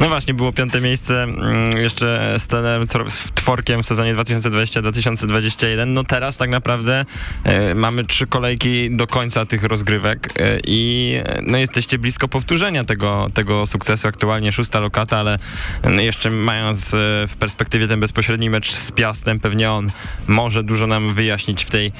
[0.00, 2.86] No właśnie, było piąte miejsce mm, jeszcze z tenem
[3.34, 5.86] tworkiem w sezonie 2020-2021.
[5.86, 7.04] No teraz tak naprawdę
[7.44, 12.84] e, mamy trzy kolejki do końca tych rozgrywek e, i e, no jesteście blisko powtórzenia
[12.84, 14.08] tego, tego sukcesu.
[14.08, 15.38] Aktualnie szósta lokata, ale
[15.84, 16.88] jeszcze mając
[17.28, 19.90] w perspektywie ten bezpośredni mecz z Piastem, pewnie on
[20.26, 21.92] może dużo nam wyjaśnić w tej,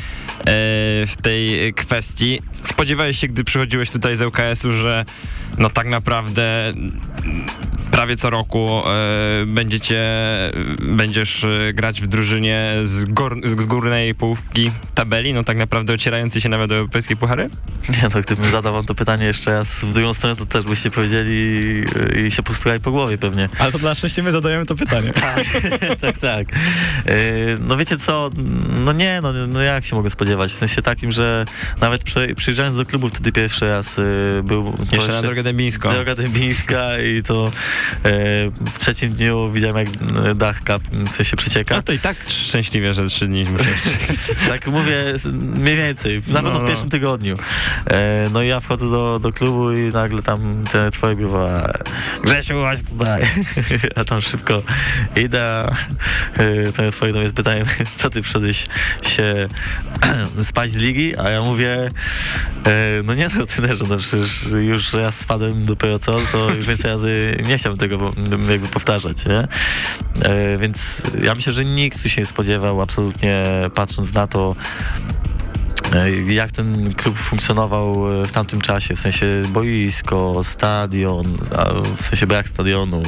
[1.07, 2.41] w tej kwestii.
[2.53, 5.05] Spodziewałeś się, gdy przychodziłeś tutaj z ŁKS-u, że
[5.59, 6.73] no tak naprawdę
[7.95, 10.03] prawie co roku e, będziecie,
[10.79, 16.43] będziesz e, grać w drużynie z, gór, z górnej połówki tabeli, no tak naprawdę ocierającej
[16.43, 17.51] się nawet do europejskiej puchary?
[18.03, 20.91] Nie no, gdybym zadał wam to pytanie jeszcze raz w drugą stronę, to też byście
[20.91, 21.85] powiedzieli
[22.17, 23.49] e, i się postukali po głowie pewnie.
[23.59, 25.13] Ale to na szczęście my zadajemy to pytanie.
[25.81, 26.47] Tak, tak, tak.
[27.07, 27.15] Yy,
[27.61, 28.31] No wiecie co,
[28.85, 31.45] no nie, no, no jak się mogę spodziewać, w sensie takim, że
[31.81, 34.03] nawet przy, przyjrzałem przyjeżdżając do klubu wtedy pierwszy raz y,
[34.45, 34.75] był...
[34.93, 35.91] Jeszcze na drogę dębińską.
[35.91, 37.51] Droga dębińska i to
[38.75, 39.89] w trzecim dniu widziałem jak
[40.27, 41.77] e, dach kap, w sensie przecieka.
[41.77, 43.47] No to i tak szczęśliwie, że trzy dni
[44.49, 46.69] Tak mówię, mniej więcej, na pewno No, w no.
[46.69, 47.37] pierwszym tygodniu.
[47.87, 51.73] E, no i ja wchodzę do, do klubu i nagle tam te twoje biura,
[52.23, 53.23] Grzesiu, chodź tutaj.
[53.97, 54.63] A tam szybko
[55.17, 55.71] idę, a
[56.43, 57.65] e, te twoje do mnie pytają,
[57.99, 58.67] co ty przyszedłeś
[59.03, 59.49] się
[60.43, 61.17] spać z ligi?
[61.19, 61.91] A ja mówię,
[62.67, 66.91] e, no nie no, trenerze, no przecież już raz spadłem dopiero co, to już więcej
[66.91, 68.13] razy nie chciałbym tego po-
[68.53, 69.49] jakby powtarzać, nie?
[70.23, 74.57] E, więc ja myślę, że nikt tu się nie spodziewał, absolutnie patrząc na to,
[75.93, 81.37] e, jak ten klub funkcjonował e, w tamtym czasie, w sensie boisko, stadion,
[81.97, 83.03] w sensie brak stadionu,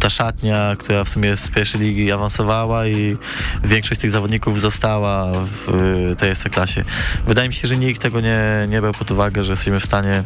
[0.00, 3.16] ta szatnia, która w sumie z pierwszej ligi awansowała i
[3.64, 6.84] większość tych zawodników została w tej klasie.
[7.26, 10.24] Wydaje mi się, że nikt tego nie, nie brał pod uwagę, że jesteśmy w stanie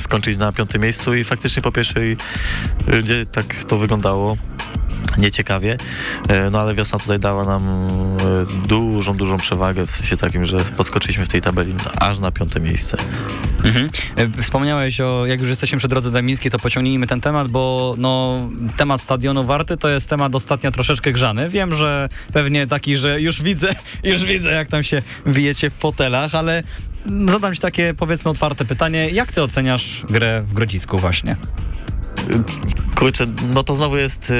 [0.00, 2.16] skończyć na piątym miejscu i faktycznie po pierwszej
[2.86, 4.36] rundzie tak to wyglądało
[5.18, 5.76] nieciekawie,
[6.28, 10.58] e, no ale wiosna tutaj dała nam e, dużą, dużą przewagę w sensie takim, że
[10.58, 12.96] podskoczyliśmy w tej tabeli aż na piąte miejsce.
[13.64, 13.90] Mhm.
[14.16, 18.40] E, Wspomniałeś o, jak już jesteśmy przy drodze dębińskiej, to pociągnijmy ten temat, bo no,
[18.76, 21.48] temat stadionu Warty to jest temat ostatnio troszeczkę grzany.
[21.48, 26.34] Wiem, że pewnie taki, że już widzę, już widzę, jak tam się wijecie w fotelach,
[26.34, 26.62] ale
[27.26, 29.10] zadam ci takie, powiedzmy, otwarte pytanie.
[29.10, 31.36] Jak ty oceniasz grę w Grodzisku właśnie?
[32.94, 34.32] Kurczę, no to znowu jest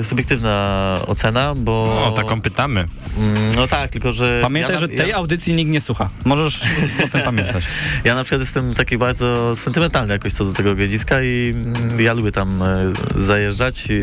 [0.00, 2.04] e, subiektywna ocena, bo...
[2.06, 2.88] O, taką pytamy.
[3.18, 4.38] Mm, No tak, tylko że...
[4.42, 6.10] Pamiętaj, ja, na- że tej ja, audycji nikt nie słucha.
[6.24, 6.60] Możesz
[7.04, 7.64] o tym pamiętać.
[8.04, 12.12] ja na przykład jestem taki bardzo sentymentalny jakoś co do tego Grodziska i mm, ja
[12.12, 13.94] lubię tam e, zajeżdżać, e,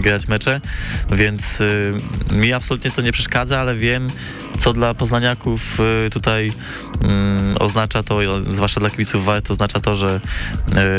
[0.00, 0.60] grać mecze,
[1.12, 1.58] więc
[2.30, 4.10] e, mi absolutnie to nie przeszkadza, ale wiem,
[4.58, 5.78] co dla poznaniaków
[6.10, 6.52] tutaj
[7.04, 8.18] mm, oznacza to,
[8.52, 10.20] zwłaszcza dla kibiców Wart, oznacza to, że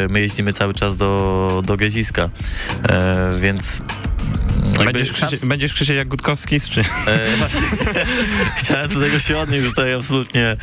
[0.10, 2.30] my jeździmy cały czas do, do Grodziska,
[2.90, 3.82] e, więc
[4.86, 6.82] Będziesz, sam- krzyczy, będziesz krzyczeć jak Gutkowski, czy...
[6.82, 7.62] E, właśnie,
[8.58, 10.58] chciałem do tego się odnieść, że tutaj absolutnie, e,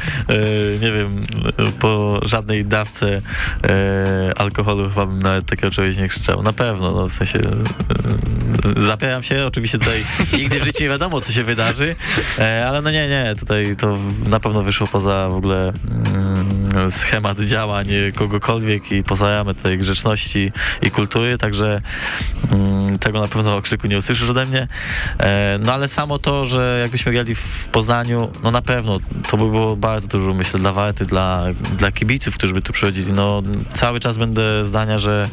[0.80, 1.24] nie wiem,
[1.78, 3.22] po żadnej dawce
[3.64, 6.42] e, alkoholu chyba bym nawet takiego czegoś nie krzyczał.
[6.42, 11.20] Na pewno, no w sensie e, zapieram się, oczywiście tutaj nigdy w życiu nie wiadomo,
[11.20, 11.96] co się wydarzy,
[12.38, 16.59] e, ale no nie, nie, tutaj to na pewno wyszło poza w ogóle mm,
[16.90, 20.52] schemat działań kogokolwiek i poza ramy tej grzeczności
[20.82, 21.82] i kultury, także
[22.52, 24.66] mm, tego na pewno okrzyku nie usłyszysz ode mnie.
[25.18, 28.98] E, no ale samo to, że jakbyśmy grali w Poznaniu, no na pewno
[29.30, 31.44] to by było bardzo dużo, myślę, dla Warty, dla,
[31.78, 33.12] dla kibiców, którzy by tu przychodzili.
[33.12, 33.42] No
[33.74, 35.28] cały czas będę zdania, że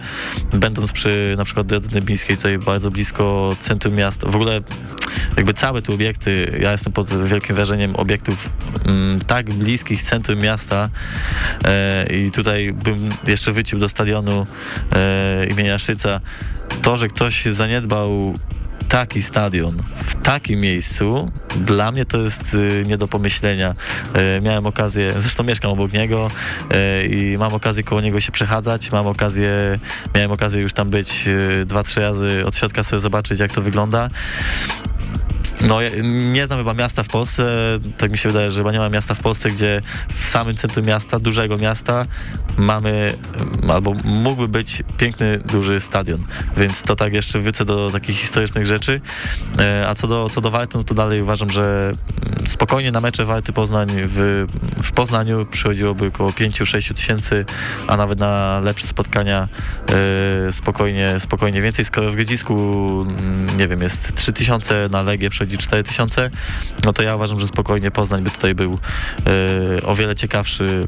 [0.54, 4.62] będąc przy na przykład Drodze Dębińskiej, tutaj bardzo blisko centrum miasta, w ogóle
[5.38, 8.50] jakby całe te obiekty, ja jestem pod wielkim wrażeniem obiektów
[8.86, 10.90] mm, tak bliskich centrum miasta
[12.10, 14.48] i tutaj bym jeszcze wycił do stadionu
[14.96, 16.20] e, imienia Szyca.
[16.82, 18.34] To, że ktoś zaniedbał
[18.90, 23.74] taki stadion w takim miejscu, dla mnie to jest y, nie do pomyślenia.
[24.14, 26.32] E, miałem okazję, zresztą mieszkam obok niego
[26.72, 29.80] e, i mam okazję koło niego się przechadzać, mam okazję,
[30.16, 33.62] miałem okazję już tam być y, dwa, trzy razy od środka sobie zobaczyć, jak to
[33.62, 34.10] wygląda.
[35.62, 35.90] No, ja
[36.34, 37.50] nie znam chyba miasta w Polsce,
[37.98, 39.82] tak mi się wydaje, że chyba nie ma miasta w Polsce, gdzie
[40.14, 42.06] w samym centrum miasta, dużego miasta,
[42.58, 43.14] mamy,
[43.70, 46.24] albo mógłby być piękny, duży stadion.
[46.58, 49.02] Więc to tak jeszcze wrócę do takich historycznych rzeczy.
[49.60, 51.92] E, A co do, co do Warty, no to dalej uważam, że
[52.26, 54.46] mm, spokojnie na mecze Warty Poznań w,
[54.84, 57.46] w Poznaniu przychodziłoby około 5-6 tysięcy,
[57.88, 59.48] a nawet na lepsze spotkania
[60.48, 61.86] e, spokojnie, spokojnie więcej.
[61.86, 62.54] Skoro w Grodzisku,
[63.10, 66.30] mm, nie wiem, jest 3 tysiące, na Legię przychodzi 4 tysiące,
[66.84, 68.80] no to ja uważam, że spokojnie Poznań by tutaj był
[69.78, 70.88] e, o wiele ciekawszy,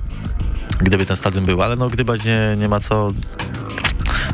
[0.80, 3.12] gdyby ten stadion był, ale no gdybać nie, nie ma co,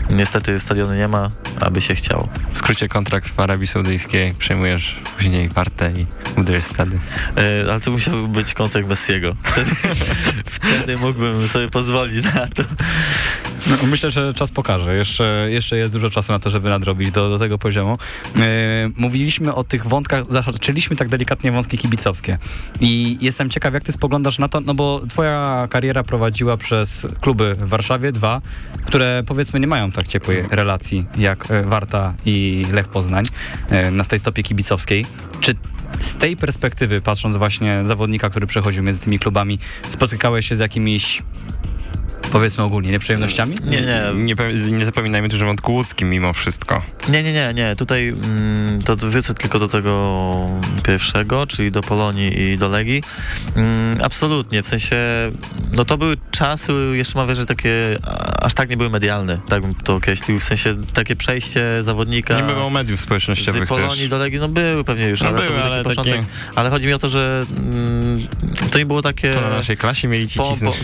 [0.10, 2.30] niestety stadionu nie ma, aby się chciało.
[2.52, 7.00] W skrócie kontrakt w Arabii Saudyjskiej, przejmujesz później Wartę i budujesz stadion.
[7.38, 9.36] E, ale to musiał być kontrakt Messiego.
[9.44, 9.72] Wtedy,
[10.58, 12.64] wtedy mógłbym sobie pozwolić na to.
[13.92, 14.96] Myślę, że czas pokaże.
[14.96, 17.98] Jeszcze, jeszcze jest dużo czasu na to, żeby nadrobić do, do tego poziomu.
[18.40, 22.38] E, mówiliśmy o tych wątkach, zahaczyliśmy tak delikatnie wątki kibicowskie.
[22.80, 27.56] I jestem ciekaw, jak ty spoglądasz na to, no bo twoja kariera prowadziła przez kluby
[27.56, 28.42] w Warszawie, dwa,
[28.86, 33.26] które powiedzmy nie mają tak ciepłej relacji jak e, Warta i Lech Poznań
[33.70, 35.06] e, na tej stopie kibicowskiej.
[35.42, 35.56] Czy
[36.00, 41.22] z tej perspektywy, patrząc właśnie zawodnika, który przechodził między tymi klubami, spotykałeś się z jakimiś
[42.32, 43.56] Powiedzmy ogólnie, nieprzyjemnościami?
[43.66, 46.82] Nie, nie, Nie, nie zapominajmy też o wątku łódzkim mimo wszystko.
[47.10, 47.76] Nie, nie, nie, nie.
[47.76, 50.26] Tutaj mm, to wrócę tylko do tego
[50.84, 53.04] pierwszego, czyli do Polonii i do Legii.
[53.56, 54.96] Mm, absolutnie, w sensie,
[55.74, 57.98] no to były czasy, jeszcze mam wrażenie, takie,
[58.42, 60.40] aż tak nie były medialne, tak bym to określił.
[60.40, 64.10] W sensie, takie przejście zawodnika Nie było mediów z społecznościowych Polonii też.
[64.10, 66.14] do Legii, no były pewnie już, No ale to były, był taki ale początek.
[66.16, 68.28] takie- Ale chodzi mi o to, że mm,
[68.72, 69.32] to nie było takie...
[69.32, 70.76] Co na naszej klasie mieli z ci cisnąć?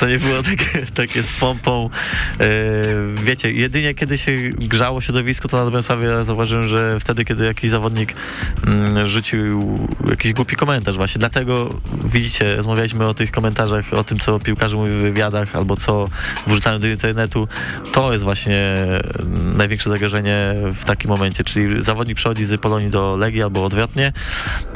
[0.00, 1.90] To nie było takie, takie z pompą.
[2.40, 2.46] E,
[3.24, 7.70] wiecie, jedynie kiedy się grzało środowisku, to na dobrą sprawę zauważyłem, że wtedy, kiedy jakiś
[7.70, 8.14] zawodnik
[8.66, 11.18] mm, rzucił jakiś głupi komentarz właśnie.
[11.18, 11.70] Dlatego
[12.04, 16.08] widzicie, rozmawialiśmy o tych komentarzach, o tym, co piłkarze mówią w wywiadach, albo co
[16.46, 17.48] wrzucają do internetu.
[17.92, 18.74] To jest właśnie
[19.22, 24.12] mm, największe zagrożenie w takim momencie, czyli zawodnik przychodzi z Polonii do Legii albo odwrotnie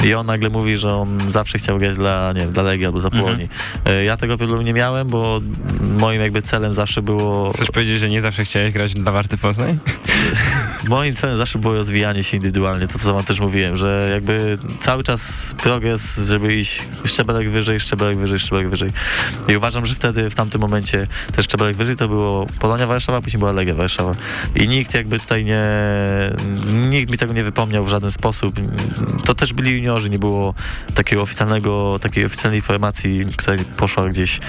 [0.04, 3.00] i on nagle mówi, że on zawsze chciał grać dla, nie wiem, dla Legii albo
[3.00, 3.48] dla Polonii.
[3.87, 5.40] E, Ja tego problemu nie miałem, bo
[5.81, 7.53] moim jakby celem zawsze było...
[7.53, 9.79] Chcesz powiedzieć, że nie zawsze chciałeś grać dla Warty Poznań?
[10.88, 15.03] Moim celem zawsze było rozwijanie się indywidualnie, to co wam też mówiłem, że jakby cały
[15.03, 18.90] czas progres, żeby iść szczebelek wyżej, szczebelek wyżej, szczebelek wyżej.
[19.48, 23.38] I uważam, że wtedy, w tamtym momencie też szczebelek wyżej to było Polonia Warszawa, później
[23.38, 24.14] była Legia Warszawa.
[24.55, 25.64] I nikt jakby tutaj nie...
[26.72, 28.55] Nikt mi tego nie wypomniał w żaden sposób.
[29.24, 30.55] To też byli juniorzy, nie było
[30.94, 34.40] takiego oficjalnego, takiej oficjalnej informacji, która poszła gdzieś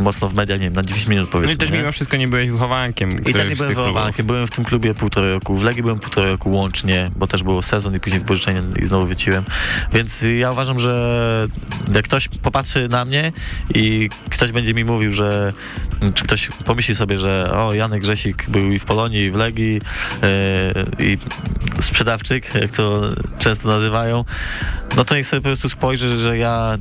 [0.00, 1.54] mocno w media, nie wiem, na 10 minut No powiedzmy.
[1.54, 1.78] i też nie?
[1.78, 3.10] mimo wszystko nie byłeś wychowankiem.
[3.20, 6.30] I też nie byłem wychowankiem, byłem w tym klubie półtorej roku, w Legii byłem półtorej
[6.30, 9.44] roku łącznie, bo też było sezon i później wypożyczenie i znowu wróciłem.
[9.92, 11.48] Więc ja uważam, że
[11.94, 13.32] jak ktoś popatrzy na mnie
[13.74, 15.52] i ktoś będzie mi mówił, że
[16.14, 19.80] czy ktoś pomyśli sobie, że o, Janek Grzesik był i w Polonii, i w Legii
[20.98, 21.18] yy, i
[21.80, 24.24] sprzedawczyk, jak to często nazywają,
[24.96, 26.78] no to niech sobie po prostu spojrzy, że ja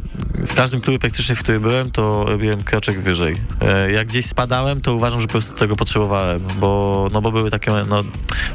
[0.48, 3.36] w każdym klubie praktycznie, w którym byłem, to robiłem kroczek wyżej.
[3.62, 7.52] E, Jak gdzieś spadałem, to uważam, że po prostu tego potrzebowałem, bo, no bo były
[7.52, 8.04] takie, no,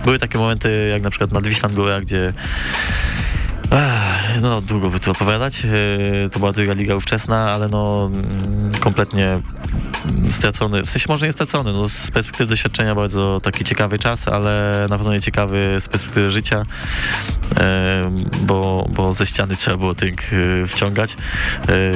[0.04, 2.32] były takie momenty, jak na przykład nad Wislan gdzie
[3.70, 5.62] Ech, no, długo by tu opowiadać.
[5.64, 11.26] E, To była druga liga ówczesna, ale no mm, kompletnie mm, stracony, w sensie może
[11.26, 15.76] nie stracony, no z perspektywy doświadczenia bardzo taki ciekawy czas, ale na pewno nie ciekawy
[15.80, 16.64] z perspektywy życia,
[17.56, 18.10] e,
[18.42, 20.20] bo, bo ze ściany trzeba było tynk
[20.62, 21.16] e, wciągać.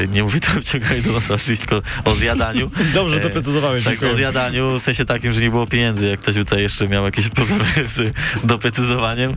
[0.09, 2.71] Nie mówię tu o wciąganiu do nosa, oczywiście tylko o zjadaniu.
[2.95, 3.85] Dobrze doprecyzowałeś.
[3.85, 4.13] Tak, dziękuję.
[4.13, 7.29] o zjadaniu, w sensie takim, że nie było pieniędzy, jak ktoś tutaj jeszcze miał jakieś
[7.39, 9.37] problemy z doprecyzowaniem.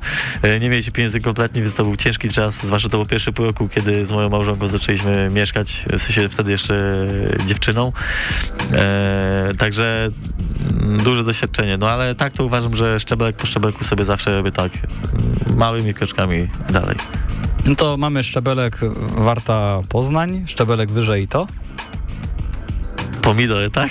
[0.61, 3.69] Nie mieliśmy pieniędzy kompletnie, więc to był ciężki czas, zwłaszcza to było pierwszy pół roku,
[3.69, 7.07] kiedy z moją małżonką zaczęliśmy mieszkać, w sensie wtedy jeszcze
[7.45, 7.91] dziewczyną.
[8.73, 10.09] E, także
[11.03, 14.71] duże doświadczenie, no ale tak to uważam, że szczebelek po szczebelku sobie zawsze robię tak,
[15.55, 16.95] małymi kroczkami dalej.
[17.65, 18.77] No to mamy szczebelek
[19.17, 21.47] Warta Poznań, szczebelek wyżej to?
[23.29, 23.89] Pomidory, tak?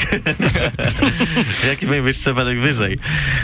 [1.68, 2.98] Jaki być szczebelek wyżej?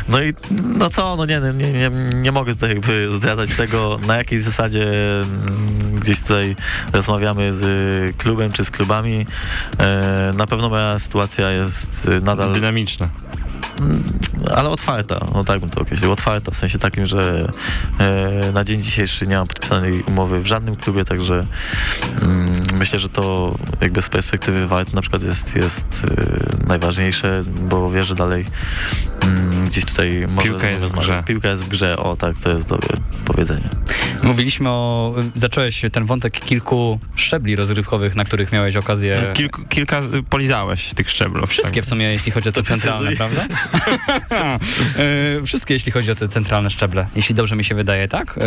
[0.08, 0.32] No i
[0.78, 4.86] no co, no nie, nie, nie, nie mogę tutaj jakby zdradzać tego, na jakiej zasadzie
[5.22, 6.56] mm, gdzieś tutaj
[6.92, 9.26] rozmawiamy z klubem czy z klubami.
[9.78, 13.08] E, Na pewno moja sytuacja jest e, nadal Dynamiczna.
[13.80, 14.04] Mm,
[14.54, 17.48] ale otwarta, no tak bym to określił, otwarta, w sensie takim, że
[17.98, 21.46] e, na dzień dzisiejszy nie mam podpisanej umowy w żadnym klubie, także
[22.22, 26.06] mm, myślę, że to jakby z perspektywy Wart na przykład jest, jest
[26.62, 28.44] e, najważniejsze, bo wierzę dalej
[29.22, 31.22] mm, gdzieś tutaj może Piłka jest w grze.
[31.26, 33.68] Piłka jest w grze, o tak, to jest dobre powiedzenie.
[34.22, 35.14] Mówiliśmy o...
[35.34, 39.30] Zacząłeś ten wątek kilku szczebli rozrywkowych, na których miałeś okazję...
[39.34, 41.50] Kilku, kilka polizałeś tych szczeblów.
[41.50, 43.46] Wszystkie w sumie, jeśli chodzi o te To centralne, prawda?
[44.98, 47.06] E, Wszystkie, jeśli chodzi o te centralne szczeble.
[47.16, 48.38] Jeśli dobrze mi się wydaje, tak?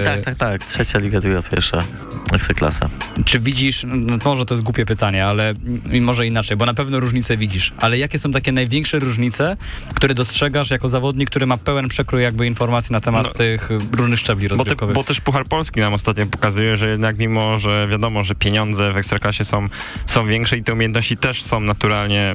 [0.00, 1.84] E, Tak, tak, tak, trzecia liga, druga, pierwsza,
[2.32, 2.88] ekstraklasa.
[3.24, 5.54] Czy widzisz, no może to jest głupie pytanie, ale
[6.00, 9.56] może inaczej, bo na pewno różnice widzisz, ale jakie są takie największe różnice,
[9.94, 14.18] które dostrzegasz jako zawodnik, który ma pełen przekrój jakby informacji na temat No, tych różnych
[14.20, 14.94] szczebli Bo, te, rozgrywkowych?
[14.94, 18.96] bo też Puchar Polski nam ostatnio pokazuje, że jednak mimo, że wiadomo, że pieniądze w
[18.96, 19.68] Ekstraklasie są,
[20.06, 22.34] są większe i te umiejętności też są naturalnie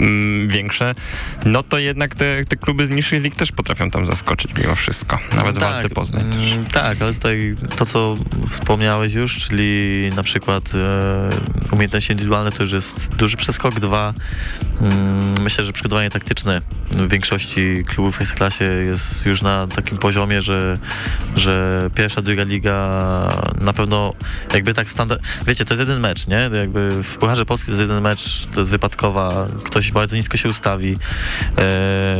[0.00, 0.94] mm, większe,
[1.46, 5.18] no to jednak te, te kluby z niższych lig też potrafią tam zaskoczyć mimo wszystko.
[5.36, 6.52] Nawet Tak, Warty Poznań też.
[6.52, 8.14] mm, Tak, ale tutaj to, co
[8.50, 11.30] wspomniałeś już, czyli na przykład e,
[11.74, 13.80] umiejętności indywidualne, to już jest duży przeskok.
[13.80, 14.14] Dwa,
[14.80, 20.42] mm, myślę, że przygotowanie taktyczne w większości klubów w Ekstraklasie jest już na takim poziomie,
[20.42, 20.78] że,
[21.36, 22.76] że pierwsza, druga liga
[23.60, 24.12] na pewno
[24.54, 25.22] jakby tak standard...
[25.46, 26.50] Wiecie, to jest jeden mecz, nie?
[26.52, 30.48] Jakby w Pucharze Polski to jest jeden mecz, to jest wypadkowa, ktoś bardzo nisko się
[30.48, 30.96] ustawi.
[31.58, 32.16] E,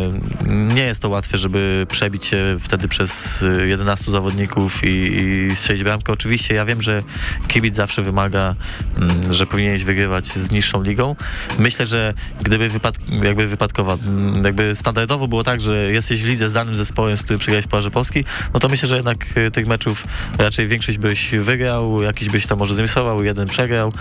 [0.46, 5.16] nie jest to łatwe, żeby przebić się wtedy przez 11 zawodników i,
[5.50, 6.12] i strzelić bramkę.
[6.12, 7.02] Oczywiście ja wiem, że
[7.48, 8.54] kibic zawsze wymaga,
[8.96, 11.16] mm, że powinieneś wygrywać z niższą ligą.
[11.58, 16.48] Myślę, że gdyby wypad, jakby wypadkowa, mm, jakby standardowo było tak, że jesteś w lidze
[16.48, 19.66] z danym zespołem, z którym przegrałeś Pucharze Polski, no to myślę, że jednak y, tych
[19.66, 20.04] meczów
[20.38, 23.92] raczej większość byś wygrał, jakiś byś tam może zremisował, jeden przegrał.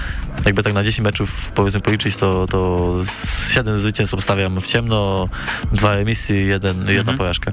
[0.46, 2.92] Jakby tak na 10 meczów powiedzmy policzyć, to, to
[3.54, 5.30] 7 zwycięstw obstawiam w ciemno,
[5.72, 7.18] dwa emisje, jeden, jedna Mhm.
[7.18, 7.52] porażka.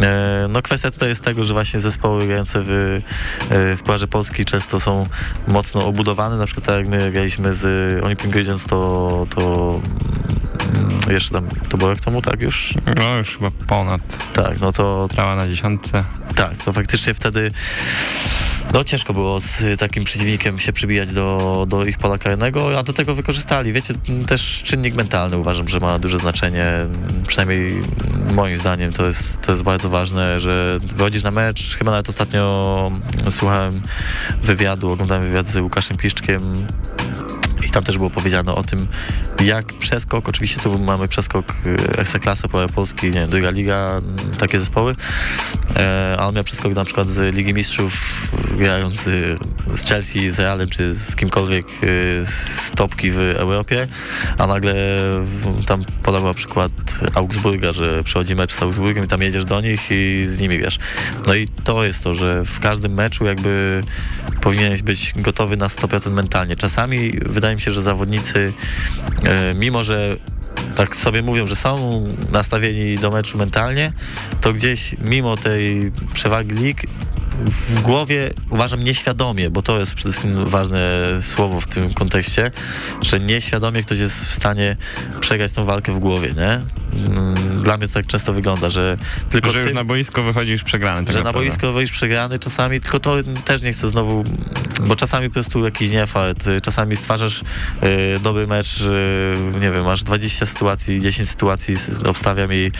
[0.00, 4.44] E, no kwestia tutaj jest tego, że właśnie zespoły grające w, e, w Pucharze Polski
[4.44, 5.06] często są
[5.48, 7.64] mocno obudowane, na przykład tak jak my graliśmy z
[8.04, 9.80] Olympic Ingredients, to, to
[11.10, 12.74] jeszcze tam, to było jak temu, tak już?
[12.96, 14.32] No już chyba ponad.
[14.32, 16.04] Tak, no to Trała na dziesiątce.
[16.34, 17.50] tak, to faktycznie wtedy
[18.72, 22.92] no ciężko było z takim przeciwnikiem się przybijać do, do ich pola karnego, a do
[22.92, 23.72] tego wykorzystali.
[23.72, 23.94] Wiecie,
[24.26, 26.72] też czynnik mentalny uważam, że ma duże znaczenie,
[27.26, 27.82] przynajmniej
[28.34, 32.92] moim zdaniem to jest, to jest bardzo ważne, że wychodzisz na mecz, chyba nawet ostatnio
[33.30, 33.82] słuchałem
[34.42, 36.66] wywiadu, oglądałem wywiad z Łukaszem Piszczkiem
[37.66, 38.88] i tam też było powiedziane o tym,
[39.40, 44.00] jak przeskok, oczywiście tu mamy przeskok y, Ekstraklasa, Power Polski, nie wiem, druga liga,
[44.38, 44.94] takie zespoły,
[45.76, 47.92] e, a on miał przeskok na przykład z Ligi Mistrzów,
[48.58, 49.38] grając y,
[49.74, 53.88] z Chelsea, z Realem, czy z kimkolwiek y, z topki w Europie,
[54.38, 54.74] a nagle
[55.66, 56.72] tam podawał przykład
[57.14, 60.78] Augsburga, że przychodzi mecz z Augsburgiem i tam jedziesz do nich i z nimi wiesz.
[61.26, 63.80] No i to jest to, że w każdym meczu jakby
[64.40, 66.56] powinieneś być gotowy na 100% mentalnie.
[66.56, 68.52] Czasami wydaje mi się, że zawodnicy,
[69.24, 70.16] e, mimo że
[70.76, 73.92] tak sobie mówią, że są nastawieni do meczu mentalnie,
[74.40, 76.82] to gdzieś mimo tej przewagi lig
[77.46, 80.80] w głowie uważam nieświadomie, bo to jest przede wszystkim ważne
[81.20, 82.50] słowo w tym kontekście,
[83.02, 84.76] że nieświadomie ktoś jest w stanie
[85.20, 86.60] przegrać tą walkę w głowie, nie?
[87.08, 88.98] Mm, Dla mnie to tak często wygląda, że
[89.30, 91.04] tylko że już ty- na boisko wychodzisz przegrany.
[91.04, 91.48] tak że na naprawdę.
[91.50, 94.24] boisko wejść przegrany czasami, tylko to też nie chcę znowu,
[94.86, 97.40] bo czasami po prostu jakiś niefart, y, czasami stwarzasz
[98.16, 101.76] y, dobry mecz, y, nie wiem, masz 20 sytuacji, 10 sytuacji,
[102.06, 102.70] obstawiam i,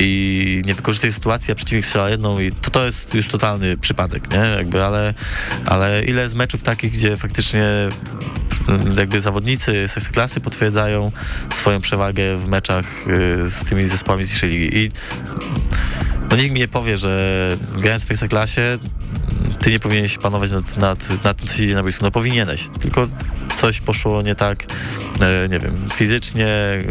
[0.00, 4.32] i nie wykorzystujesz sytuacji, a przeciwnik strzela jedną i to, to jest już totalny przypadek,
[4.32, 4.38] nie?
[4.38, 5.14] Jakby, ale,
[5.66, 7.64] ale ile jest meczów takich, gdzie faktycznie
[8.68, 11.12] mm, jakby zawodnicy z klasy potwierdzają
[11.50, 14.90] swoją przewagę w meczach y, z tymi zespołami z niższej ligi i
[16.36, 18.78] no nikt mi nie powie, że grając w Ekstraklasie
[19.60, 22.04] ty nie powinieneś panować nad, nad, nad tym, co się dzieje na boisku.
[22.04, 23.08] No powinieneś, tylko
[23.56, 24.66] coś poszło nie tak,
[25.20, 26.82] e, nie wiem, fizycznie, e,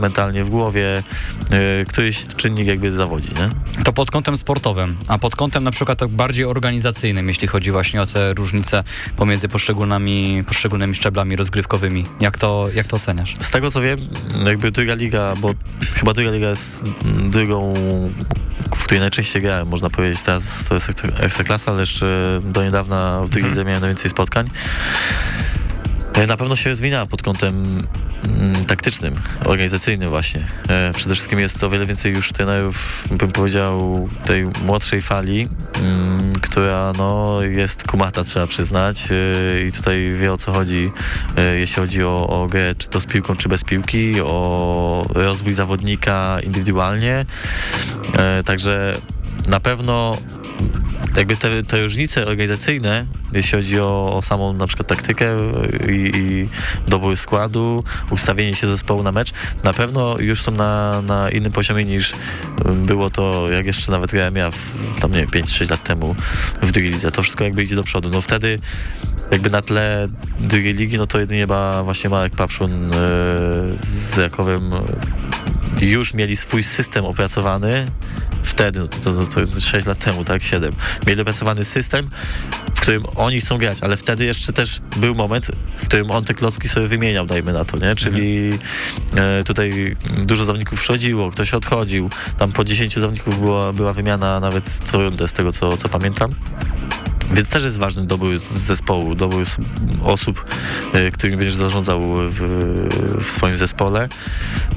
[0.00, 1.02] mentalnie w głowie,
[1.50, 3.82] e, któryś czynnik jakby zawodzi, nie?
[3.84, 8.02] To pod kątem sportowym, a pod kątem na przykład tak bardziej organizacyjnym, jeśli chodzi właśnie
[8.02, 8.84] o te różnice
[9.16, 12.04] pomiędzy poszczególnymi, poszczególnymi szczeblami rozgrywkowymi.
[12.20, 13.34] Jak to, jak to oceniasz?
[13.40, 14.00] Z tego co wiem,
[14.46, 15.54] jakby druga liga, bo
[15.92, 16.82] chyba druga liga jest
[17.30, 17.74] drugą,
[18.76, 23.20] w której najczęściej grałem, można powiedzieć, teraz to jest ekstra- ekstraklasa, ale jeszcze do niedawna
[23.24, 24.50] w drugiej lidze miałem najwięcej spotkań.
[26.14, 27.86] E, Na pewno się rozwinęła pod kątem
[28.24, 30.46] mm, taktycznym, organizacyjnym właśnie.
[30.68, 35.48] E, przede wszystkim jest to o wiele więcej już trenerów, bym powiedział, tej młodszej fali,
[35.82, 40.90] mm, która no, jest kumata, trzeba przyznać e, i tutaj wie o co chodzi,
[41.36, 45.52] e, jeśli chodzi o, o grę, czy to z piłką, czy bez piłki, o rozwój
[45.52, 47.24] zawodnika indywidualnie.
[48.18, 48.96] E, Także
[49.46, 50.16] na pewno
[51.16, 55.36] jakby te, te różnice organizacyjne, jeśli chodzi o, o samą na przykład taktykę
[55.88, 56.48] i, i
[56.88, 59.32] dobór składu, ustawienie się zespołu na mecz,
[59.64, 62.12] na pewno już są na, na innym poziomie niż
[62.64, 64.56] um, było to, jak jeszcze nawet grałem ja w,
[65.00, 66.14] tam nie wiem, 5-6 lat temu
[66.62, 67.12] w drugiej lidze.
[67.12, 68.10] To wszystko jakby idzie do przodu.
[68.10, 68.58] No wtedy
[69.30, 70.06] jakby na tle
[70.40, 72.96] drugiej ligi, no to jedynie ma właśnie Marek Papszun e,
[73.86, 77.86] z Jakowem e, już mieli swój system opracowany,
[78.42, 80.74] wtedy, no to, to, to, to 6 lat temu, tak, 7,
[81.06, 82.08] mieli opracowany system,
[82.74, 86.34] w którym oni chcą grać, ale wtedy jeszcze też był moment, w którym on te
[86.34, 87.96] klocki sobie wymieniał, dajmy na to, nie?
[87.96, 88.58] Czyli
[89.16, 94.64] e, tutaj dużo zawodników przychodziło, ktoś odchodził, tam po 10 zawodników była, była wymiana nawet
[94.84, 96.34] co rundę, z tego co, co pamiętam.
[97.32, 99.44] Więc też jest ważny dobór zespołu, dobór
[100.02, 100.44] osób,
[100.92, 102.40] e, którymi będziesz zarządzał w,
[103.20, 104.08] w swoim zespole.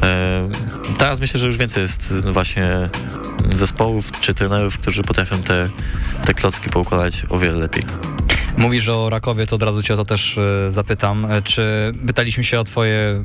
[0.03, 0.49] E,
[0.97, 2.89] Teraz myślę, że już więcej jest właśnie
[3.55, 5.69] zespołów czy trenerów, którzy potrafią te,
[6.25, 7.85] te klocki poukładać o wiele lepiej.
[8.57, 11.27] Mówisz o Rakowie, to od razu cię o to też e, zapytam.
[11.43, 13.23] Czy pytaliśmy się o twoje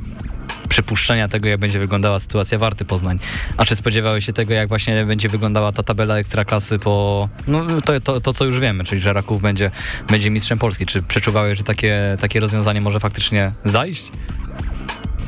[0.69, 3.19] przypuszczenia tego, jak będzie wyglądała sytuacja Warty Poznań.
[3.57, 8.01] A czy spodziewałeś się tego, jak właśnie będzie wyglądała ta tabela ekstraklasy po, no to,
[8.01, 9.71] to, to co już wiemy, czyli że Raków będzie,
[10.07, 10.85] będzie mistrzem Polski.
[10.85, 14.11] Czy przeczuwałeś, że takie, takie rozwiązanie może faktycznie zajść?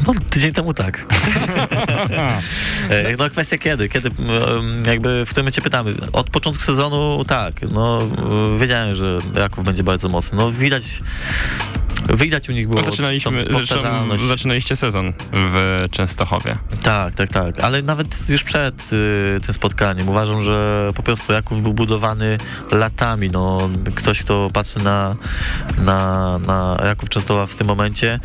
[0.07, 1.05] No, tydzień temu tak.
[2.89, 4.09] E, no kwestia kiedy, kiedy
[4.88, 5.93] jakby w którym momencie pytamy.
[6.13, 7.99] Od początku sezonu tak, no
[8.59, 10.38] wiedziałem, że Raków będzie bardzo mocny.
[10.38, 11.01] No widać,
[12.09, 16.57] widać u nich było zaczynaliśmy, tą zresztą zaczynaliście sezon w Częstochowie.
[16.83, 17.59] Tak, tak, tak.
[17.59, 22.37] Ale nawet już przed y, tym spotkaniem uważam, że po prostu Jaków był budowany
[22.71, 23.29] latami.
[23.29, 25.15] No, ktoś, kto patrzy na,
[25.77, 28.19] na, na Jaków Częstochowa w tym momencie,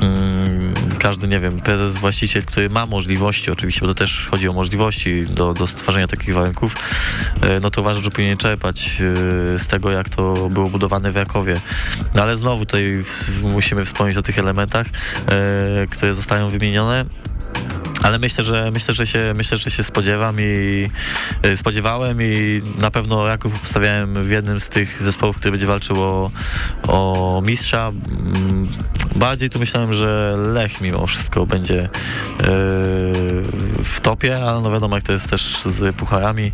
[0.00, 4.52] mm, każdy, nie wiem, prezes, właściciel, który ma możliwości, oczywiście, bo to też chodzi o
[4.52, 6.74] możliwości do, do stworzenia takich warunków,
[7.44, 9.00] y, no to uważam, że powinien czerpać
[9.54, 11.60] y, z tego, jak to było budowane w Jakowie.
[12.14, 13.04] No ale znowu tutaj
[13.42, 17.04] musimy wspomnieć o tych elementach, y, które zostają wymienione.
[18.02, 20.90] Ale myślę, że myślę, że się myślę, że się spodziewam i
[21.46, 26.02] y, spodziewałem i na pewno Jaków postawiałem w jednym z tych zespołów, który będzie walczył
[26.02, 26.30] o,
[26.88, 27.92] o mistrza.
[28.10, 28.68] Mm,
[29.16, 31.88] Bardziej tu myślałem, że Lech mimo wszystko będzie y,
[33.84, 36.52] w topie, ale no wiadomo jak to jest też z pucharami.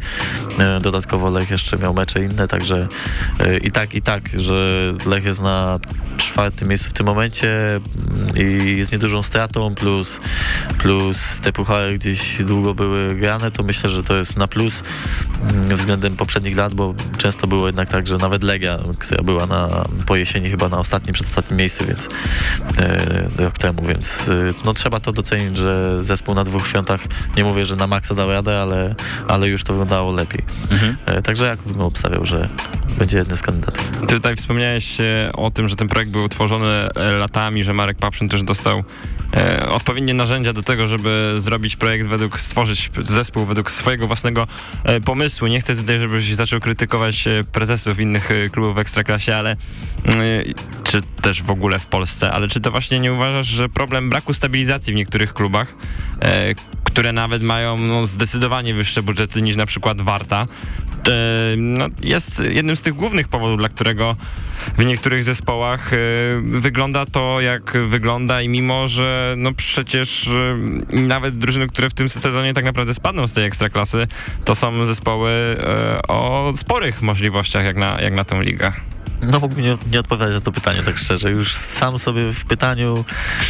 [0.78, 2.88] Y, Dodatkowo Lech jeszcze miał mecze inne, także
[3.62, 5.78] i tak, i tak, że Lech jest na
[6.16, 10.20] czwartym miejscu w tym momencie mm, i jest niedużą stratą, plus,
[10.78, 14.82] plus te puchary gdzieś długo były grane, to myślę, że to jest na plus
[15.42, 19.84] mm, względem poprzednich lat, bo często było jednak tak, że nawet Legia, która była na,
[20.06, 22.08] po jesieni chyba na ostatnim, przedostatnim miejscu, więc
[22.78, 24.32] e, rok temu, więc e,
[24.64, 27.00] no trzeba to docenić, że zespół na dwóch świątach,
[27.36, 28.94] nie mówię, że na maksa dał radę, ale,
[29.28, 30.44] ale już to wyglądało lepiej.
[31.06, 32.48] E, także jak bym obstawiał, że
[32.98, 33.90] będzie jednym z kandydatów.
[34.00, 34.96] Ty tutaj wspomniałeś
[35.34, 38.84] o tym, że ten projekt był tworzony e, latami, że Marek Papszyn też dostał
[39.36, 44.46] e, odpowiednie narzędzia do tego, żeby zrobić projekt według, stworzyć zespół według swojego własnego
[44.84, 45.46] e, pomysłu.
[45.46, 49.56] Nie chcę tutaj, żebyś zaczął krytykować e, prezesów innych e, klubów w Ekstraklasie, ale e,
[50.84, 54.32] czy też w ogóle w Polsce, ale czy to właśnie nie uważasz, że problem braku
[54.32, 55.74] stabilizacji w niektórych klubach,
[56.20, 60.46] e, które nawet mają no, zdecydowanie wyższe budżety niż na przykład Warta,
[61.56, 64.16] no, jest jednym z tych głównych powodów, dla którego
[64.78, 65.96] w niektórych zespołach e,
[66.42, 72.08] wygląda to, jak wygląda i mimo, że no przecież e, nawet drużyny, które w tym
[72.08, 74.06] sezonie tak naprawdę spadną z tej ekstraklasy,
[74.44, 78.72] to są zespoły e, o sporych możliwościach jak na, jak na tę ligę.
[79.30, 81.30] No mógłbym nie, nie odpowiadać na to pytanie tak szczerze.
[81.30, 83.04] Już sam sobie w pytaniu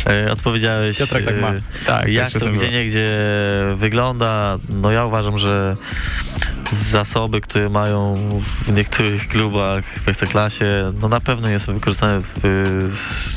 [0.06, 0.98] e, odpowiedziałeś.
[0.98, 1.48] Piotrek tak ma.
[1.54, 3.08] e, Tak, jak tak to gdzie niegdzie
[3.74, 4.58] wygląda.
[4.68, 5.74] No ja uważam, że
[6.72, 12.90] zasoby, które mają w niektórych klubach w Ekstraklasie, no na pewno nie są wykorzystane w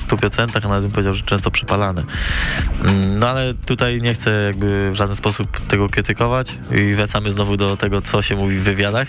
[0.10, 2.04] 100%, a nawet bym powiedział, że często przepalane.
[2.84, 7.58] Mm, No ale tutaj nie chcę jakby w żaden sposób tego krytykować i wracamy znowu
[7.58, 9.08] do tego, co się mówi w wywiadach.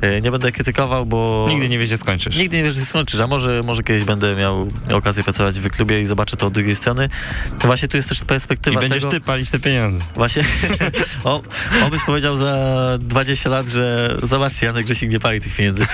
[0.00, 1.46] E, Nie będę krytykował, bo...
[1.48, 2.36] Nigdy nie wiesz, gdzie skończysz.
[2.36, 6.00] Nigdy nie wiesz, gdzie skończysz, a może, może kiedyś będę miał okazję pracować w klubie
[6.00, 7.08] i zobaczę to od drugiej strony.
[7.52, 9.10] No Właśnie tu jest też I perspektywa będziesz tego...
[9.10, 10.04] ty palić te pieniądze.
[10.14, 10.44] Właśnie,
[11.24, 11.42] o,
[11.84, 12.54] on byś powiedział za
[13.00, 15.86] 20 lat, że zobaczcie, Janek Grzesik nie pali tych pieniędzy.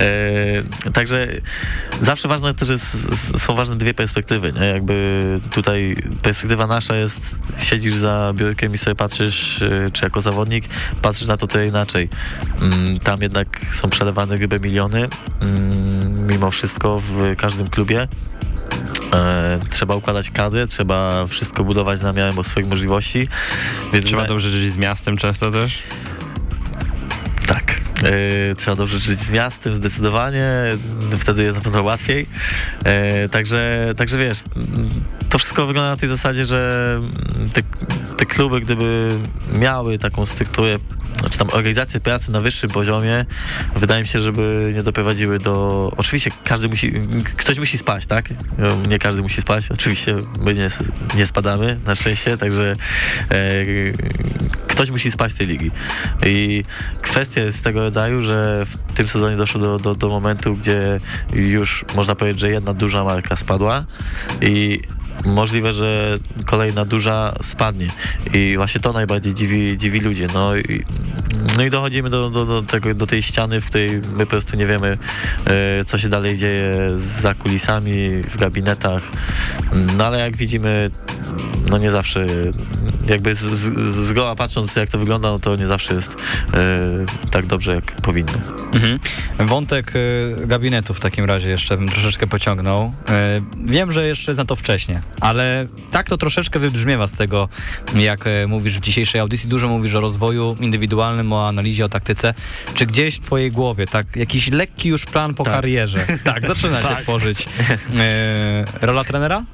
[0.00, 1.28] E, także
[2.02, 4.66] zawsze ważne też jest, są ważne dwie perspektywy, nie?
[4.66, 10.64] Jakby tutaj perspektywa nasza jest, siedzisz za biurkiem i sobie patrzysz, e, czy jako zawodnik,
[11.02, 12.08] patrzysz na to trochę inaczej.
[12.60, 15.08] Mm, Tam jednak są przelewane grube miliony,
[15.40, 15.91] mm,
[16.28, 18.08] mimo wszystko w każdym klubie.
[19.14, 23.28] E, trzeba układać kadrę, trzeba wszystko budować na miarę swoich możliwości.
[23.92, 25.82] Więc Trzeba wydaje- dobrze żyć z miastem często też.
[27.46, 27.80] Tak.
[28.50, 30.46] E, trzeba dobrze żyć z miastem, zdecydowanie.
[31.18, 32.26] Wtedy jest na pewno łatwiej.
[32.84, 34.38] E, także, także wiesz,
[35.28, 37.00] to wszystko wygląda na tej zasadzie, że
[37.52, 37.62] te,
[38.16, 39.18] te kluby, gdyby
[39.58, 40.78] miały taką strukturę,
[41.30, 43.24] czy tam organizację pracy na wyższym poziomie,
[43.76, 45.92] wydaje mi się, żeby nie doprowadziły do...
[45.96, 46.92] Oczywiście każdy musi,
[47.36, 48.28] ktoś musi spać, tak?
[48.58, 50.68] No, Nie każdy musi spać, oczywiście my nie,
[51.16, 52.74] nie spadamy, na szczęście, także
[53.30, 53.64] e,
[54.68, 55.70] ktoś musi spać z tej ligi.
[56.26, 56.64] I
[57.02, 61.00] kwestia jest tego rodzaju, że w tym sezonie doszło do, do, do momentu, gdzie
[61.32, 63.84] już można powiedzieć, że jedna duża marka spadła
[64.40, 64.80] i
[65.24, 67.88] możliwe, że kolejna duża spadnie.
[68.34, 70.26] I właśnie to najbardziej dziwi, dziwi ludzi.
[70.34, 70.84] No i,
[71.56, 74.56] no i dochodzimy do, do, do, tego, do tej ściany, w której my po prostu
[74.56, 74.98] nie wiemy,
[75.44, 79.02] e, co się dalej dzieje za kulisami, w gabinetach.
[79.96, 80.90] No ale jak widzimy
[81.70, 82.26] no nie zawsze,
[83.06, 86.16] jakby z, z, zgoła patrząc jak to wygląda, no to nie zawsze jest
[86.54, 88.32] e, tak dobrze jak powinno.
[88.74, 88.98] Mhm.
[89.38, 92.92] Wątek y, gabinetu w takim razie jeszcze bym troszeczkę pociągnął.
[93.64, 97.48] Wiem, że jeszcze jest na to wcześnie, ale tak to troszeczkę wybrzmiewa z tego,
[97.94, 99.48] jak y, mówisz w dzisiejszej audycji.
[99.48, 102.34] Dużo mówisz o rozwoju indywidualnym, o analizie, o taktyce.
[102.74, 105.54] Czy gdzieś w twojej głowie, tak, jakiś lekki już plan po Tak.
[105.54, 107.42] karierze, tak, zaczyna się tworzyć.
[107.42, 109.44] Y, rola trenera?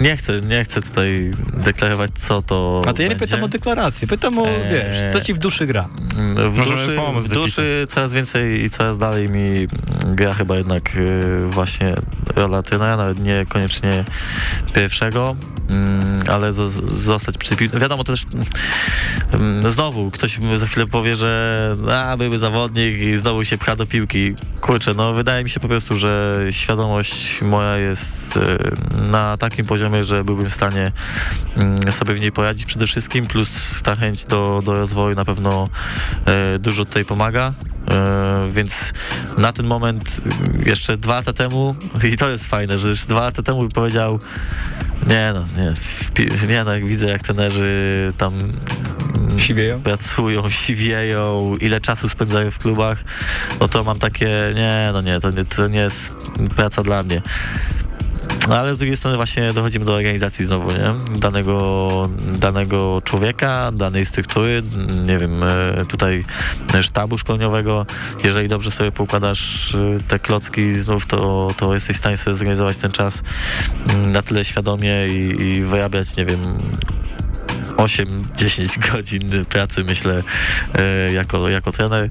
[0.00, 3.26] Nie chcę, nie chcę tutaj deklarować, co to A to ja nie będzie.
[3.26, 4.72] pytam o deklarację, pytam o, Eee.
[4.72, 5.88] wiesz, co ci w duszy gra.
[6.50, 9.66] W Możemy duszy, w z duszy coraz więcej i coraz dalej mi
[10.06, 11.94] gra chyba jednak y, właśnie
[12.36, 14.04] rola trenera, nawet niekoniecznie
[14.74, 15.36] pierwszego,
[15.70, 17.78] mm, ale zo- zostać przy tej piłce.
[17.78, 18.22] Wiadomo to też,
[19.32, 23.86] mm, znowu ktoś za chwilę powie, że a, były zawodnik i znowu się pcha do
[23.86, 24.34] piłki.
[24.60, 28.40] Kurczę, no wydaje mi się po prostu, że świadomość moja jest y,
[29.10, 30.92] na takim poziomie, że byłbym w stanie
[31.56, 35.68] mm, sobie w niej poradzić przede wszystkim, plus ta chęć do, do rozwoju na pewno
[36.26, 37.52] e, dużo tutaj pomaga.
[37.90, 38.92] E, więc
[39.38, 40.20] na ten moment
[40.66, 41.74] y, jeszcze dwa lata temu,
[42.12, 44.18] i to jest fajne, że jeszcze dwa lata temu bym powiedział,
[45.06, 45.74] nie no, nie,
[46.48, 48.34] nie no, jak widzę jak trenerzy tam
[49.18, 49.82] mm, Siwieją?
[49.82, 53.04] pracują, siwieją, ile czasu spędzają w klubach,
[53.60, 56.12] no to mam takie, nie, no nie, to nie, to nie jest
[56.56, 57.22] praca dla mnie.
[58.48, 61.18] No ale z drugiej strony właśnie dochodzimy do organizacji znowu, nie?
[61.18, 61.88] Danego,
[62.38, 64.62] danego człowieka, danej struktury,
[65.06, 66.24] nie wiem, e, tutaj
[66.82, 67.86] sztabu szkoleniowego.
[68.24, 72.76] Jeżeli dobrze sobie poukładasz e, te klocki znów, to, to jesteś w stanie sobie zorganizować
[72.76, 73.22] ten czas
[73.88, 76.40] mm, na tyle świadomie i, i wyrabiać, nie wiem,
[77.78, 80.22] 8-10 godzin pracy, myślę,
[80.74, 82.10] e, jako, jako trener.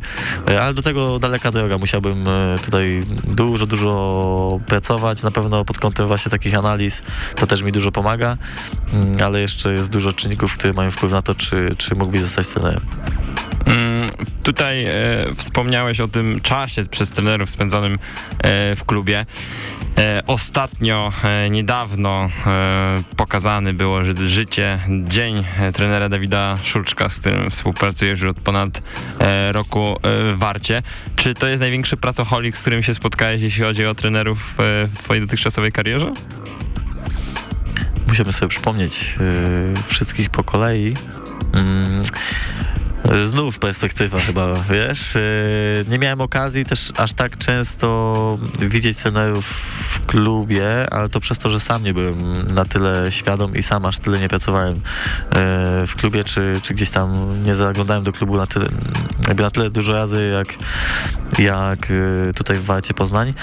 [0.50, 1.78] E, Ale do tego daleka droga.
[1.78, 5.24] Musiałbym e, tutaj dużo, dużo pracować.
[5.24, 7.02] Na pewno pod kątem właśnie takich analiz
[7.36, 8.38] to też mi dużo pomaga,
[8.94, 12.48] Mm, ale jeszcze jest dużo czynników, które mają wpływ na to, czy, czy mógłbyś zostać
[12.48, 12.82] trenerem.
[14.44, 14.92] Tutaj e,
[15.36, 19.26] wspomniałeś o tym czasie przez trenerów spędzonym e, w klubie.
[19.98, 27.20] E, ostatnio, e, niedawno e, pokazany było że życie, dzień e, trenera Dawida Szulczka, z
[27.20, 28.82] którym współpracujesz już od ponad
[29.52, 30.82] roku w Warcie.
[31.16, 34.56] Czy to jest największy pracoholik, z którym się spotkałeś, jeśli chodzi o trenerów
[34.88, 36.14] w twojej dotychczasowej karierze?
[38.08, 39.16] Musimy sobie przypomnieć
[39.88, 40.94] wszystkich po kolei.
[41.54, 42.04] Mm,
[43.26, 45.16] Znów perspektywa chyba, wiesz.
[45.16, 49.46] Yy, Nie miałem okazji też aż tak często widzieć trenerów
[49.90, 53.86] w klubie, ale to przez to, że sam nie byłem na tyle świadom i sam
[53.86, 54.82] aż tyle nie pracowałem yy,
[55.88, 58.66] w klubie, czy, czy gdzieś tam nie zaglądałem do klubu na tyle,
[59.28, 60.56] jakby na tyle dużo razy, jak,
[61.40, 63.34] jak yy, tutaj w Warcie Poznań.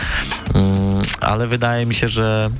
[0.54, 2.50] Mm, Ale wydaje mi się, że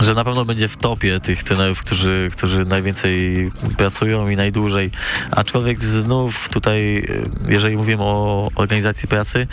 [0.00, 4.90] że na pewno będzie w topie tych trenerów, którzy, którzy najwięcej pracują i najdłużej.
[5.30, 7.06] Aczkolwiek znów tutaj,
[7.48, 9.46] jeżeli mówimy o organizacji pracy,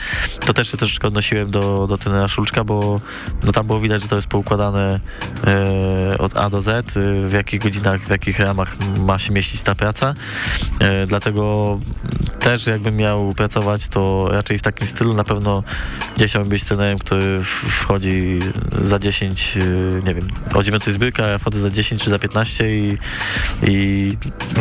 [0.46, 3.02] to też się troszeczkę odnosiłem do, do trenera Szulczka, bo
[3.44, 5.00] no tam było widać, że to jest poukładane
[5.48, 9.62] e, od A do Z, e, w jakich godzinach, w jakich ramach ma się mieścić
[9.62, 10.14] ta praca.
[10.80, 11.80] E, dlatego
[12.40, 15.64] też jakbym miał pracować, to raczej w takim stylu na pewno
[16.18, 18.40] nie chciałbym być trenerem, który wchodzi
[18.72, 22.20] za 10, y, nie wiem, o 9 zbiórka, a ja wchodzę za 10 czy za
[22.20, 22.98] 15 i...
[23.64, 24.12] i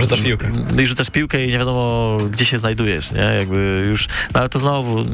[0.00, 0.52] Rzucasz piłkę.
[0.82, 3.20] I rzucasz piłkę i nie wiadomo, gdzie się znajdujesz, nie?
[3.20, 4.06] Jakby już...
[4.34, 5.04] No ale to znowu,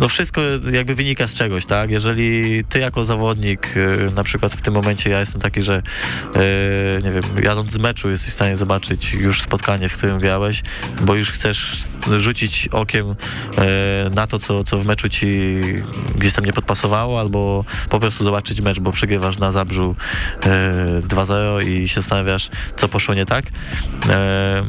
[0.00, 0.40] no wszystko
[0.72, 1.90] jakby wynika z czegoś, tak?
[1.90, 5.82] Jeżeli ty jako zawodnik, y, na przykład w tym momencie ja jestem taki, że
[6.36, 10.62] y, nie wiem, jadąc z meczu jesteś w stanie zobaczyć już spotkanie, w którym grałeś,
[11.00, 11.84] bo już chcesz
[12.16, 13.14] rzucić okiem
[13.58, 15.26] e, na to, co, co w meczu ci
[16.14, 19.87] gdzieś tam nie podpasowało, albo po prostu zobaczyć mecz, bo przegrywasz na Zabrzu
[20.42, 23.44] e, 2-0 i się zastanawiasz, co poszło nie tak.
[24.08, 24.62] E,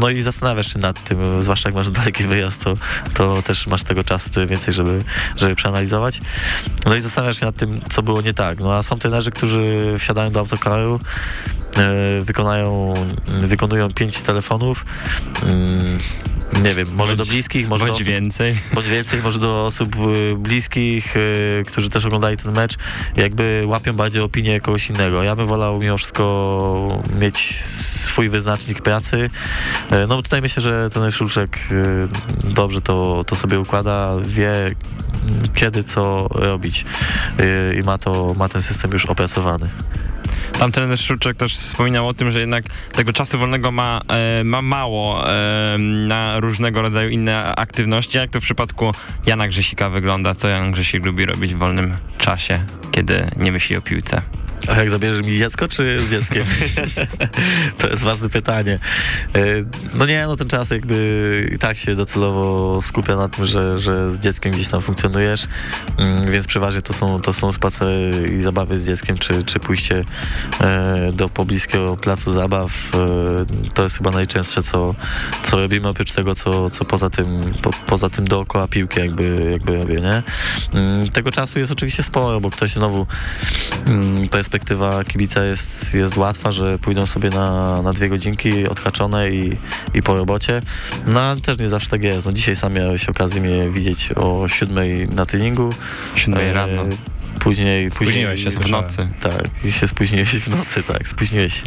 [0.00, 2.76] no i zastanawiasz się nad tym, zwłaszcza jak masz daleki wyjazd, to,
[3.14, 5.02] to też masz tego czasu tyle więcej, żeby,
[5.36, 6.20] żeby przeanalizować.
[6.86, 8.60] No i zastanawiasz się nad tym, co było nie tak.
[8.60, 11.00] No a są trenerzy, którzy wsiadają do autokaru,
[11.76, 12.94] e, wykonają,
[13.26, 14.84] wykonują pięć telefonów,
[15.42, 15.98] mm,
[16.64, 18.58] nie wiem, może do bliskich, może do Bądź osób, więcej.
[18.74, 22.76] bądź więcej, może do osób y, bliskich, y, którzy też oglądali ten mecz,
[23.16, 25.22] jakby łapią bardziej opinię kogoś innego.
[25.22, 27.64] Ja bym wolał mimo wszystko mieć
[28.04, 29.16] swój wyznacznik pracy.
[29.92, 32.08] Y, No tutaj myślę, że ten Szulczek y,
[32.54, 34.52] dobrze to, to sobie układa, wie
[35.54, 36.84] kiedy co robić
[37.40, 39.68] y, i ma, to, ma ten system już opracowany.
[40.58, 44.62] Tam trener Szulczek też wspominał o tym, że jednak tego czasu wolnego ma, e, ma
[44.62, 48.18] mało e, na różnego rodzaju inne aktywności.
[48.18, 48.92] Jak to w przypadku
[49.26, 50.34] Jana Grzesika wygląda?
[50.34, 54.22] Co Jan Grzesik lubi robić w wolnym czasie, kiedy nie myśli o piłce?
[54.68, 56.44] A jak zabierzesz mi dziecko, czy z dzieckiem?
[57.78, 58.78] to jest ważne pytanie.
[59.36, 59.40] E,
[59.94, 64.10] No nie, no ten czas jakby i tak się docelowo skupia na tym, że, że
[64.10, 65.48] z dzieckiem gdzieś tam funkcjonujesz,
[65.98, 70.04] Mm, więc przeważnie to są, to są spacery i zabawy z dzieckiem, czy, czy pójście
[71.12, 72.72] do pobliskiego placu zabaw.
[72.94, 74.94] E, To jest chyba najczęstsze, co,
[75.42, 79.76] co robimy, oprócz tego, co, co poza tym, po, poza tym dookoła piłki jakby, jakby
[79.78, 80.22] robię, nie?
[80.80, 83.06] Mm, Tego czasu jest oczywiście sporo, bo ktoś znowu
[83.86, 89.56] mm, perspektywa kibica jest, jest łatwa, że pójdą sobie na, na dwie godzinki odhaczone i,
[89.94, 90.60] i po robocie.
[91.06, 92.26] No ale też nie zawsze tak jest.
[92.26, 95.70] No dzisiaj sam miałeś okazję mnie widzieć o siódmej na treningu.
[96.14, 96.82] Siódmej E, rano.
[97.42, 99.08] Później, Spóźniłeś później się, W nocy.
[99.20, 101.66] tak, się spóźniłeś w nocy, tak, spóźniłeś się.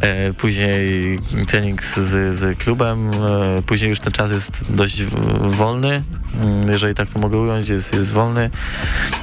[0.00, 1.94] E, później trening z,
[2.38, 5.02] z, klubem, e, później już ten czas jest dość
[5.40, 6.02] wolny,
[6.42, 8.50] mm, jeżeli tak to mogę ująć, jest, jest wolny.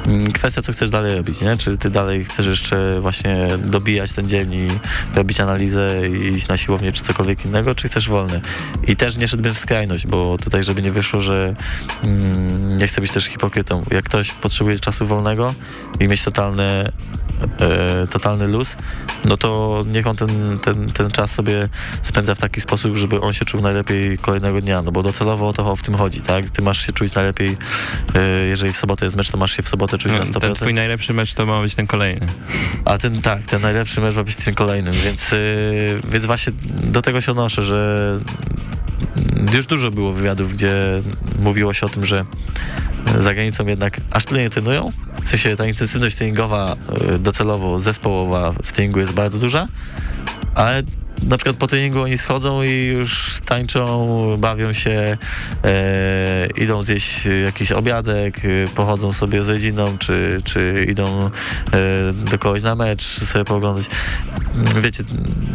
[0.05, 1.57] Mm, Kwestia, co chcesz dalej robić, nie?
[1.57, 4.67] Czy ty dalej chcesz jeszcze właśnie dobijać ten dzień i
[5.15, 8.41] robić analizę i iść na siłownię, czy cokolwiek innego, czy chcesz wolny?
[8.87, 11.55] I też nie szedłbym w skrajność, bo tutaj, żeby nie wyszło, że
[12.03, 13.83] mm, nie chcę być też hipokrytą.
[13.91, 15.53] Jak ktoś potrzebuje czasu wolnego
[15.99, 16.91] i mieć totalny,
[17.59, 18.75] e, totalny luz,
[19.25, 21.69] no to niech on ten, ten, ten czas sobie
[22.01, 25.53] spędza w taki sposób, żeby on się czuł najlepiej kolejnego dnia, no bo docelowo o
[25.53, 26.49] to w tym chodzi, tak?
[26.49, 27.57] Ty masz się czuć najlepiej,
[28.15, 30.39] e, jeżeli w sobotę jest mecz, to masz się w sobotę czuć na No, 100%.
[30.39, 32.27] ten twój najlepszy mecz to ma być ten kolejny.
[32.85, 37.01] A ten tak, ten najlepszy mecz ma być tym kolejnym, więc, yy, więc właśnie do
[37.01, 38.19] tego się odnoszę, że
[39.53, 41.01] już dużo było wywiadów, gdzie
[41.39, 42.25] mówiło się o tym, że
[43.19, 44.91] za granicą jednak aż tyle nie trenują.
[45.23, 46.75] W sensie ta intensywność treningowa
[47.11, 49.67] yy, docelowo zespołowa w treningu jest bardzo duża,
[50.55, 50.83] ale
[51.21, 55.17] na przykład po treningu oni schodzą i już tańczą, bawią się,
[55.63, 61.29] e, idą zjeść jakiś obiadek, e, pochodzą sobie z rodziną, czy, czy idą e,
[62.13, 63.85] do kogoś na mecz sobie pooglądać.
[64.55, 65.03] Mm, Wiecie,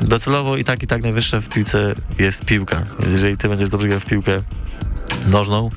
[0.03, 2.85] docelowo i tak, i tak najwyższa w piłce jest piłka.
[3.01, 4.43] Więc jeżeli ty będziesz dobrze grał w piłkę
[5.27, 5.71] nożną,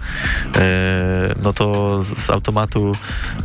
[0.55, 2.95] e, no to z automatu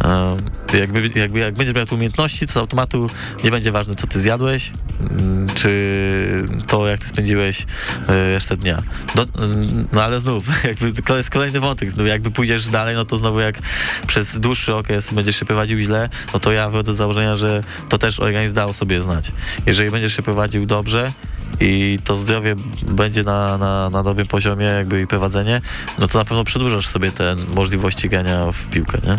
[0.04, 0.36] e,
[0.78, 3.10] jakby, jakby jak będziesz miał umiejętności, to z automatu
[3.44, 7.66] nie będzie ważne, co ty zjadłeś, mm, czy to, jak ty spędziłeś
[8.08, 8.82] e, resztę dnia.
[9.14, 11.96] No, mm, no ale znów, jakby to jest kolejny wątek.
[11.96, 13.58] No, jakby pójdziesz dalej, no to znowu jak
[14.06, 17.98] przez dłuższy okres będziesz się prowadził źle, no to ja wychodzę z założenia, że to
[17.98, 19.32] też organizm dał sobie znać.
[19.66, 21.12] Jeżeli będziesz się prowadził dobrze
[21.60, 25.60] i to zdrowie będzie na, na, na dobrym poziomie jakby i prowadzenie,
[25.98, 29.16] no to na pewno przedłużasz sobie te możliwości grania w piłkę, nie?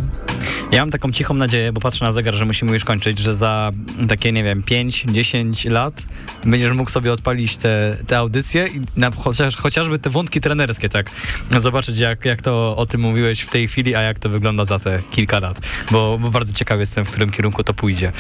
[0.71, 3.71] Ja mam taką cichą nadzieję, bo patrzę na zegar, że musimy już kończyć, że za
[4.09, 6.03] takie, nie wiem, 5-10 lat
[6.45, 11.09] będziesz mógł sobie odpalić te, te audycje i na, chociaż, chociażby te wątki trenerskie, tak,
[11.57, 14.79] zobaczyć jak, jak to o tym mówiłeś w tej chwili, a jak to wygląda za
[14.79, 15.59] te kilka lat,
[15.91, 18.11] bo, bo bardzo ciekawy jestem, w którym kierunku to pójdzie.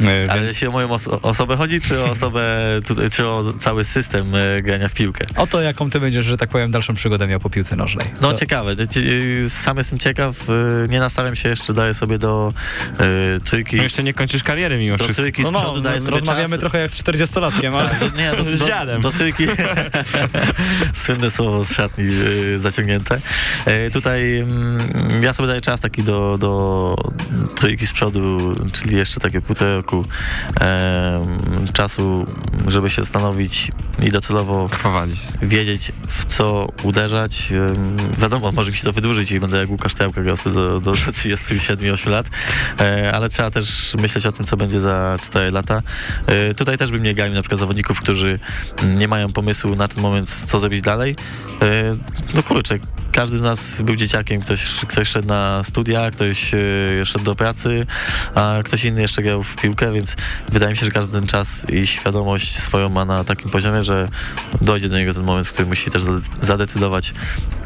[0.00, 3.52] E, Ale Więc jeśli o moją oso- osobę chodzi, czy o osobę, tutaj, czy o
[3.58, 5.24] cały system e, grania w piłkę?
[5.36, 7.97] o to, jaką ty będziesz, że tak powiem, dalszą przygodę miał po piłce nożnej.
[8.20, 12.52] No to, ciekawe, Cie- sam jestem ciekaw, e, nie nastawiam się jeszcze, daję sobie do
[12.98, 13.76] e, trójki.
[13.76, 15.22] No jeszcze nie kończysz kariery mimo do wszystko.
[15.22, 16.60] trójki z no, przodu no, daję sobie rozmawiamy czas.
[16.60, 17.90] trochę jak z 40-latkiem, ale...
[17.90, 19.00] Tak, do, nie, do, Z do, dziadem.
[19.00, 19.46] Do trójki.
[20.94, 23.20] Słynne słowo z szatni y, zaciągnięte.
[23.64, 26.96] E, tutaj mm, ja sobie daję czas taki do, do
[27.56, 30.04] trójki z przodu, czyli jeszcze takie półtora roku
[31.72, 32.26] czasu,
[32.68, 33.72] żeby się zastanowić
[34.02, 35.20] i docelowo Prowadzić.
[35.42, 37.52] wiedzieć, w co uderzać.
[38.18, 42.10] Wiadomo, może mi się to wydłużyć i będę jak Łukasz Tełka grał do, do 37-8
[42.10, 42.26] lat,
[42.80, 45.82] e, ale trzeba też myśleć o tym, co będzie za 4 lata.
[46.26, 48.38] E, Tutaj też bym nie gaił na przykład zawodników, którzy
[48.96, 51.16] nie mają pomysłu na ten moment, co zrobić dalej.
[51.62, 51.96] E,
[52.34, 52.78] No kurczę,
[53.12, 56.58] każdy z nas był dzieciakiem, ktoś, ktoś szedł na studia, ktoś e,
[57.06, 57.86] szedł do pracy,
[58.34, 60.16] a ktoś inny jeszcze grał w piłkę, więc
[60.52, 64.08] wydaje mi się, że każdy ten czas i świadomość swoją ma na takim poziomie, że
[64.60, 67.14] dojdzie do niego ten moment, w którym musi też zade- zadecydować,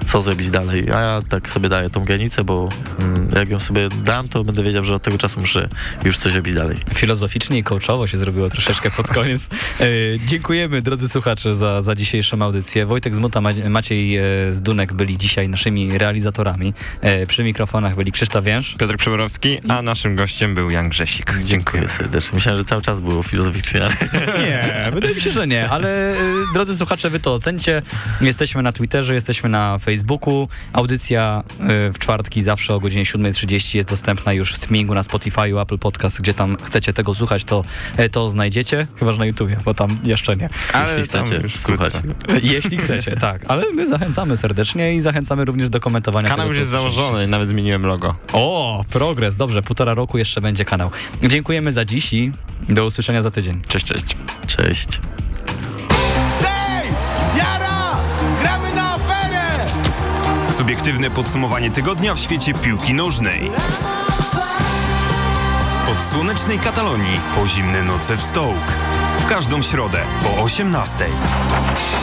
[0.07, 0.91] co zrobić dalej.
[0.91, 2.69] A ja tak sobie daję tą granicę, bo
[2.99, 5.69] mm, jak ją sobie dam, to będę wiedział, że od tego czasu muszę
[6.05, 6.77] już coś robić dalej.
[6.95, 9.49] Filozoficznie i coachowo się zrobiło troszeczkę pod koniec.
[9.81, 9.87] E,
[10.27, 12.87] dziękujemy, drodzy słuchacze, za, za dzisiejszą audycję.
[12.87, 14.23] Wojtek Zmuta, Ma Maciej e,
[14.53, 16.75] Zdunek byli dzisiaj naszymi realizatorami.
[17.01, 18.75] E, przy mikrofonach byli Krzysztof Więż.
[18.75, 21.39] Piotr Przeborowski, a naszym gościem był Jan Grzesik.
[21.43, 22.35] Dziękuję serdecznie.
[22.35, 23.81] Myślałem, że cały czas było filozoficznie,
[24.39, 26.17] Nie, wydaje mi się, że nie, ale e,
[26.55, 27.83] drodzy słuchacze, wy to ocencie.
[28.21, 30.49] Jesteśmy na Twitterze, jesteśmy na Facebooku.
[30.73, 35.61] Audycja e, w czwartki zawsze o godzinie 7.30 jest dostępna już w streamingu na Spotify,
[35.61, 37.65] Apple Podcast, gdzie tam chcecie tego słuchać, to,
[37.97, 38.87] e, to znajdziecie.
[38.99, 40.49] Chyba, że na YouTubie, bo tam jeszcze nie.
[40.73, 41.93] Ale jeśli chcecie słuchać.
[42.43, 43.43] Jeśli chcecie, tak.
[43.49, 47.27] Ale my zachęcamy serdecznie i zachęcamy zachęcamy również do komentowania Kanał tego, już jest założony,
[47.27, 48.15] nawet zmieniłem logo.
[48.33, 50.91] O, progres, dobrze, półtora roku jeszcze będzie kanał.
[51.23, 52.33] Dziękujemy za dziś i
[52.69, 53.63] do usłyszenia za tydzień.
[53.69, 54.17] Cześć, cześć.
[54.47, 55.01] Cześć.
[56.43, 56.89] Hej!
[57.37, 57.97] Jara!
[58.41, 59.67] Gramy na aferę!
[60.51, 63.51] Subiektywne podsumowanie tygodnia w świecie piłki nożnej.
[65.93, 68.73] Od słonecznej Katalonii po zimne noce w Stołk.
[69.19, 72.02] W każdą środę po 18:00.